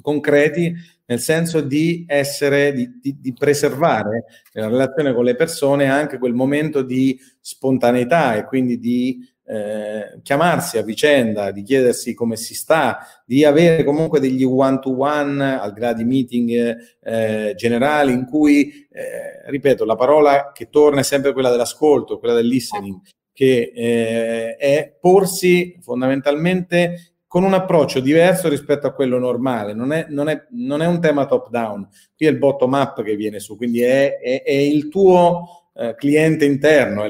concreti 0.01 0.73
nel 1.07 1.19
senso 1.19 1.61
di 1.61 2.05
essere, 2.07 2.73
di, 2.73 2.99
di, 2.99 3.17
di, 3.19 3.33
preservare 3.33 4.25
nella 4.53 4.67
relazione 4.67 5.13
con 5.13 5.23
le 5.23 5.35
persone 5.35 5.85
anche 5.85 6.17
quel 6.17 6.33
momento 6.33 6.81
di 6.81 7.17
spontaneità 7.39 8.35
e 8.35 8.45
quindi 8.45 8.77
di 8.77 9.25
eh, 9.49 10.19
chiamarsi 10.23 10.77
a 10.77 10.81
vicenda, 10.81 11.51
di 11.51 11.63
chiedersi 11.63 12.13
come 12.13 12.35
si 12.35 12.53
sta, 12.53 12.99
di 13.25 13.45
avere 13.45 13.85
comunque 13.85 14.19
degli 14.19 14.43
one-to-one, 14.43 15.57
al 15.57 15.73
là 15.77 15.93
di 15.93 16.03
meeting 16.03 16.77
eh, 17.01 17.53
generali, 17.55 18.11
in 18.11 18.25
cui, 18.25 18.87
eh, 18.91 19.49
ripeto, 19.49 19.85
la 19.85 19.95
parola 19.95 20.51
che 20.53 20.67
torna 20.69 20.99
è 20.99 21.03
sempre 21.03 21.31
quella 21.31 21.49
dell'ascolto, 21.49 22.19
quella 22.19 22.33
del 22.33 22.47
listening, 22.47 22.99
che 23.31 23.71
eh, 23.73 24.55
è 24.57 24.97
porsi 24.99 25.77
fondamentalmente 25.81 27.13
con 27.27 27.43
un 27.43 27.53
approccio 27.53 27.99
diverso 27.99 28.49
rispetto 28.49 28.87
a 28.87 28.93
quello 28.93 29.17
normale, 29.17 29.73
non 29.73 29.93
è, 29.93 30.07
non 30.09 30.27
è, 30.27 30.45
non 30.51 30.81
è 30.81 30.87
un 30.87 30.99
tema 30.99 31.25
top 31.25 31.49
down, 31.49 31.87
qui 32.15 32.25
è 32.25 32.29
il 32.29 32.37
bottom 32.37 32.73
up 32.73 33.01
che 33.03 33.15
viene 33.15 33.39
su, 33.39 33.55
quindi 33.55 33.81
è, 33.81 34.17
è, 34.17 34.51
il 34.51 34.87
tuo 34.89 35.69
eh, 35.73 35.93
cliente 35.95 36.45
interno, 36.45 37.03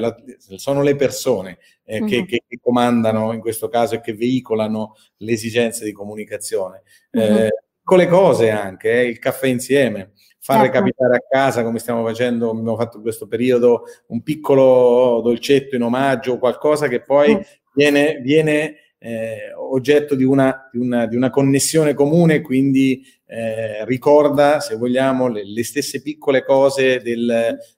sono 0.56 0.82
le 0.82 0.96
persone 0.96 1.58
eh, 1.88 2.02
mm-hmm. 2.02 2.24
che, 2.24 2.44
che, 2.46 2.58
comandano 2.60 3.32
in 3.32 3.40
questo 3.40 3.68
caso 3.68 3.94
e 3.94 4.00
che 4.02 4.14
veicolano 4.14 4.94
le 5.16 5.32
esigenze 5.32 5.86
di 5.86 5.92
comunicazione. 5.92 6.82
Mm-hmm. 7.16 7.36
Eh, 7.36 7.48
con 7.82 7.96
le 7.96 8.06
cose 8.06 8.50
anche, 8.50 8.92
eh, 8.92 9.06
il 9.06 9.18
caffè 9.18 9.46
insieme, 9.46 10.12
far 10.38 10.58
certo. 10.58 10.62
recapitare 10.64 11.16
a 11.16 11.24
casa 11.26 11.64
come 11.64 11.78
stiamo 11.78 12.04
facendo, 12.04 12.50
abbiamo 12.50 12.76
fatto 12.76 12.98
in 12.98 13.02
questo 13.02 13.26
periodo 13.26 13.84
un 14.08 14.22
piccolo 14.22 15.22
dolcetto 15.22 15.76
in 15.76 15.82
omaggio, 15.82 16.38
qualcosa 16.38 16.88
che 16.88 17.00
poi 17.00 17.34
mm. 17.34 17.40
viene, 17.72 18.20
viene 18.20 18.76
eh, 18.98 19.54
oggetto 19.56 20.14
di 20.14 20.24
una, 20.24 20.68
di, 20.70 20.78
una, 20.78 21.06
di 21.06 21.16
una, 21.16 21.30
connessione 21.30 21.94
comune, 21.94 22.42
quindi 22.42 23.02
eh, 23.24 23.86
ricorda, 23.86 24.60
se 24.60 24.76
vogliamo, 24.76 25.28
le, 25.28 25.42
le 25.46 25.64
stesse 25.64 26.02
piccole 26.02 26.44
cose 26.44 27.00
del, 27.00 27.30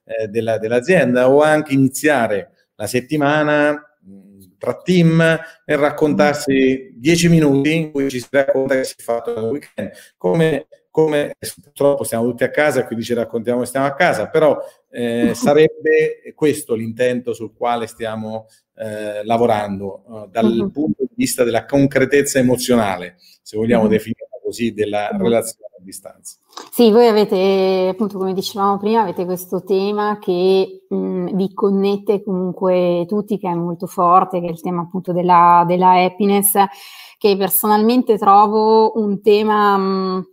eh, 0.03 0.27
della, 0.27 0.57
dell'azienda 0.57 1.29
o 1.29 1.41
anche 1.41 1.71
iniziare 1.71 2.49
la 2.75 2.87
settimana 2.87 3.85
tra 4.61 4.75
team 4.75 5.19
e 5.65 5.75
raccontarsi 5.75 6.91
dieci 6.93 7.27
minuti 7.29 7.73
in 7.73 7.91
cui 7.91 8.11
ci 8.11 8.19
si 8.19 8.27
racconta 8.29 8.75
che 8.75 8.83
si 8.83 8.93
è 8.95 9.01
fatto 9.01 9.33
nel 9.33 9.49
weekend. 9.49 9.91
Come, 10.17 10.67
come 10.91 11.33
purtroppo 11.63 12.03
stiamo 12.03 12.25
tutti 12.29 12.43
a 12.43 12.51
casa 12.51 12.81
e 12.81 12.85
quindi 12.85 13.03
ci 13.03 13.15
raccontiamo 13.15 13.61
che 13.61 13.65
stiamo 13.65 13.87
a 13.87 13.95
casa, 13.95 14.29
però 14.29 14.59
eh, 14.91 15.31
sarebbe 15.33 16.31
questo 16.35 16.75
l'intento 16.75 17.33
sul 17.33 17.55
quale 17.55 17.87
stiamo 17.87 18.45
eh, 18.75 19.25
lavorando 19.25 20.03
uh, 20.05 20.27
dal 20.29 20.45
uh-huh. 20.45 20.69
punto 20.69 21.05
di 21.05 21.13
vista 21.15 21.43
della 21.43 21.65
concretezza 21.65 22.37
emozionale, 22.37 23.15
se 23.41 23.57
vogliamo 23.57 23.85
uh-huh. 23.85 23.89
definirla 23.89 24.30
così, 24.51 24.73
della 24.73 25.09
relazione 25.09 25.65
a 25.79 25.83
distanza. 25.83 26.37
Sì, 26.69 26.91
voi 26.91 27.07
avete, 27.07 27.87
appunto, 27.89 28.17
come 28.17 28.33
dicevamo 28.33 28.77
prima, 28.77 29.01
avete 29.01 29.25
questo 29.25 29.63
tema 29.63 30.19
che 30.19 30.85
mh, 30.87 31.35
vi 31.35 31.53
connette 31.53 32.23
comunque 32.23 33.05
tutti, 33.07 33.39
che 33.39 33.49
è 33.49 33.53
molto 33.53 33.87
forte, 33.87 34.39
che 34.39 34.47
è 34.47 34.51
il 34.51 34.61
tema 34.61 34.81
appunto 34.81 35.13
della, 35.13 35.63
della 35.65 36.03
happiness, 36.03 36.51
che 37.17 37.37
personalmente 37.37 38.17
trovo 38.17 38.99
un 38.99 39.21
tema 39.21 39.77
mh, 39.77 40.27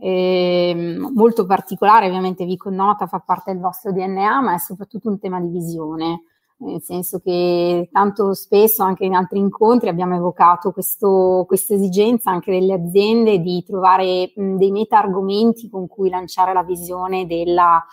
eh, 0.00 0.96
molto 1.14 1.46
particolare, 1.46 2.06
ovviamente 2.06 2.44
vi 2.44 2.56
connota, 2.56 3.06
fa 3.06 3.20
parte 3.20 3.52
del 3.52 3.60
vostro 3.60 3.92
DNA, 3.92 4.40
ma 4.40 4.54
è 4.54 4.58
soprattutto 4.58 5.08
un 5.08 5.18
tema 5.18 5.40
di 5.40 5.48
visione 5.48 6.22
nel 6.64 6.82
senso 6.82 7.18
che 7.18 7.88
tanto 7.90 8.34
spesso 8.34 8.82
anche 8.82 9.04
in 9.04 9.14
altri 9.14 9.38
incontri 9.38 9.88
abbiamo 9.88 10.14
evocato 10.14 10.72
questa 10.72 11.74
esigenza 11.74 12.30
anche 12.30 12.52
delle 12.52 12.74
aziende 12.74 13.40
di 13.40 13.62
trovare 13.64 14.32
mh, 14.34 14.56
dei 14.56 14.70
meta 14.70 14.98
argomenti 14.98 15.68
con 15.68 15.86
cui 15.88 16.08
lanciare 16.08 16.52
la 16.52 16.62
visione 16.62 17.26
della, 17.26 17.84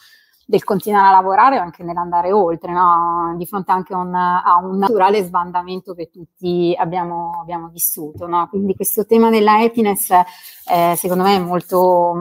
del 0.49 0.63
continuare 0.63 1.09
a 1.09 1.11
lavorare 1.11 1.59
o 1.59 1.61
anche 1.61 1.83
nell'andare 1.83 2.31
oltre, 2.31 2.71
no? 2.71 3.35
di 3.37 3.45
fronte 3.45 3.71
anche 3.71 3.93
un, 3.93 4.15
a 4.15 4.59
un, 4.63 4.79
naturale 4.79 5.21
sbandamento 5.21 5.93
che 5.93 6.09
tutti 6.09 6.75
abbiamo, 6.75 7.37
abbiamo 7.39 7.67
vissuto. 7.67 8.25
No? 8.25 8.47
Quindi 8.49 8.73
questo 8.73 9.05
tema 9.05 9.29
della 9.29 9.59
happiness 9.59 10.09
eh, 10.09 10.95
secondo 10.95 11.21
me 11.21 11.35
è 11.35 11.39
molto, 11.39 12.15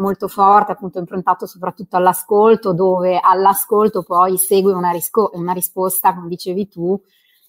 molto 0.00 0.28
forte, 0.28 0.72
appunto 0.72 0.98
improntato 0.98 1.44
soprattutto 1.44 1.98
all'ascolto, 1.98 2.72
dove 2.72 3.20
all'ascolto 3.22 4.02
poi 4.02 4.38
segue 4.38 4.72
una, 4.72 4.90
risco- 4.90 5.28
una 5.34 5.52
risposta, 5.52 6.14
come 6.14 6.28
dicevi 6.28 6.66
tu, 6.68 6.98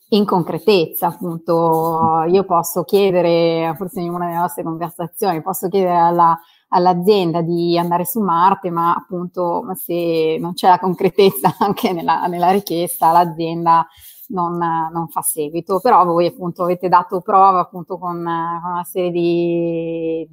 in 0.09 0.25
concretezza, 0.25 1.07
appunto, 1.07 2.25
io 2.27 2.43
posso 2.43 2.83
chiedere, 2.83 3.73
forse 3.77 4.01
in 4.01 4.09
una 4.09 4.25
delle 4.25 4.39
nostre 4.39 4.63
conversazioni, 4.63 5.41
posso 5.41 5.69
chiedere 5.69 5.95
alla, 5.95 6.37
all'azienda 6.75 7.41
di 7.41 7.77
andare 7.77 8.05
su 8.05 8.19
Marte, 8.19 8.69
ma 8.69 8.93
appunto 8.93 9.65
se 9.75 10.37
non 10.39 10.53
c'è 10.53 10.67
la 10.67 10.79
concretezza 10.79 11.55
anche 11.59 11.93
nella, 11.93 12.27
nella 12.27 12.51
richiesta, 12.51 13.11
l'azienda 13.11 13.87
non, 14.27 14.57
non, 14.57 15.07
fa 15.07 15.21
seguito. 15.21 15.79
Però 15.79 16.03
voi 16.03 16.27
appunto 16.27 16.63
avete 16.63 16.89
dato 16.89 17.21
prova 17.21 17.61
appunto 17.61 17.97
con, 17.97 18.15
con 18.15 18.71
una 18.71 18.83
serie 18.83 19.11
di, 19.11 20.27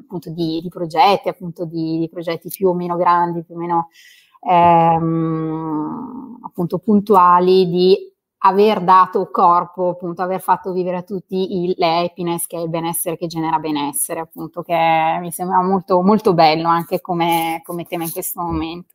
appunto, 0.00 0.30
di, 0.30 0.60
di 0.62 0.68
progetti, 0.68 1.28
appunto 1.28 1.64
di, 1.64 1.98
di, 1.98 2.08
progetti 2.10 2.50
più 2.50 2.68
o 2.68 2.74
meno 2.74 2.96
grandi, 2.96 3.42
più 3.42 3.54
o 3.54 3.58
meno 3.58 3.88
ehm, 4.46 6.40
appunto 6.42 6.78
puntuali 6.78 7.68
di 7.68 8.11
aver 8.42 8.80
dato 8.80 9.30
corpo, 9.30 9.90
appunto, 9.90 10.22
aver 10.22 10.40
fatto 10.40 10.72
vivere 10.72 10.98
a 10.98 11.02
tutti 11.02 11.64
il, 11.64 11.74
le 11.76 12.04
happiness, 12.04 12.46
che 12.46 12.56
è 12.56 12.60
il 12.60 12.68
benessere 12.68 13.16
che 13.16 13.26
genera 13.26 13.58
benessere, 13.58 14.20
appunto, 14.20 14.62
che 14.62 15.18
mi 15.20 15.30
sembra 15.30 15.62
molto, 15.62 16.02
molto 16.02 16.34
bello 16.34 16.68
anche 16.68 17.00
come, 17.00 17.60
come 17.64 17.84
tema 17.84 18.04
in 18.04 18.12
questo 18.12 18.40
momento. 18.40 18.94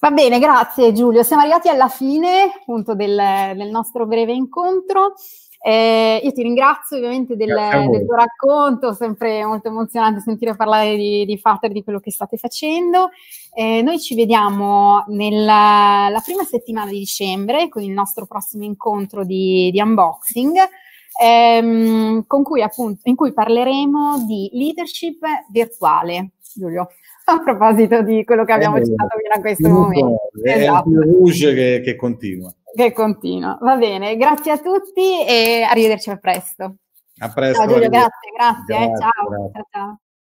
Va 0.00 0.10
bene, 0.10 0.38
grazie 0.38 0.92
Giulio. 0.92 1.24
Siamo 1.24 1.42
arrivati 1.42 1.68
alla 1.68 1.88
fine 1.88 2.52
appunto 2.60 2.94
del, 2.94 3.16
del 3.56 3.68
nostro 3.68 4.06
breve 4.06 4.32
incontro. 4.32 5.14
Eh, 5.60 6.20
io 6.22 6.32
ti 6.32 6.42
ringrazio 6.42 6.96
ovviamente 6.96 7.34
del, 7.36 7.48
del, 7.48 8.06
tuo 8.06 8.14
racconto, 8.14 8.92
sempre 8.92 9.44
molto 9.44 9.68
emozionante 9.68 10.20
sentire 10.20 10.54
parlare 10.54 10.96
di, 10.96 11.24
di 11.24 11.36
Fater, 11.36 11.72
di 11.72 11.82
quello 11.82 11.98
che 11.98 12.12
state 12.12 12.36
facendo. 12.36 13.10
Eh, 13.54 13.82
noi 13.82 13.98
ci 13.98 14.14
vediamo 14.14 15.04
nella 15.08 16.20
prima 16.24 16.44
settimana 16.44 16.90
di 16.90 16.98
dicembre 16.98 17.68
con 17.68 17.82
il 17.82 17.90
nostro 17.90 18.26
prossimo 18.26 18.64
incontro 18.64 19.24
di, 19.24 19.70
di 19.72 19.80
unboxing. 19.80 20.56
Ehm, 21.20 22.24
cui, 22.26 22.62
appunto, 22.62 23.00
in 23.04 23.16
cui 23.16 23.32
parleremo 23.32 24.24
di 24.26 24.50
leadership 24.52 25.18
virtuale, 25.50 26.30
Giulio 26.54 26.88
a 27.30 27.40
proposito 27.40 28.02
di 28.02 28.24
quello 28.24 28.44
che 28.44 28.52
abbiamo 28.52 28.76
eh, 28.76 28.84
citato 28.84 29.16
fino 29.18 29.34
a 29.34 29.40
questo 29.40 29.68
momento. 29.68 30.30
È 30.42 30.50
esatto. 30.50 30.88
il 30.88 30.98
rouge 31.02 31.54
che, 31.54 31.80
che 31.84 31.96
continua. 31.96 32.52
Che 32.74 32.92
continua. 32.92 33.58
Va 33.60 33.76
bene, 33.76 34.16
grazie 34.16 34.52
a 34.52 34.58
tutti 34.58 35.24
e 35.26 35.62
arrivederci 35.62 36.10
a 36.10 36.16
presto. 36.16 36.76
A 37.18 37.28
presto. 37.30 37.62
Ciao 37.62 37.72
Giulio, 37.72 37.88
grazie, 37.88 38.30
grazie, 38.36 38.64
grazie, 38.66 38.92
eh, 38.92 38.98
ciao. 38.98 39.28
Grazie. 39.28 39.52
ciao. 39.52 39.66
ciao. 39.70 40.00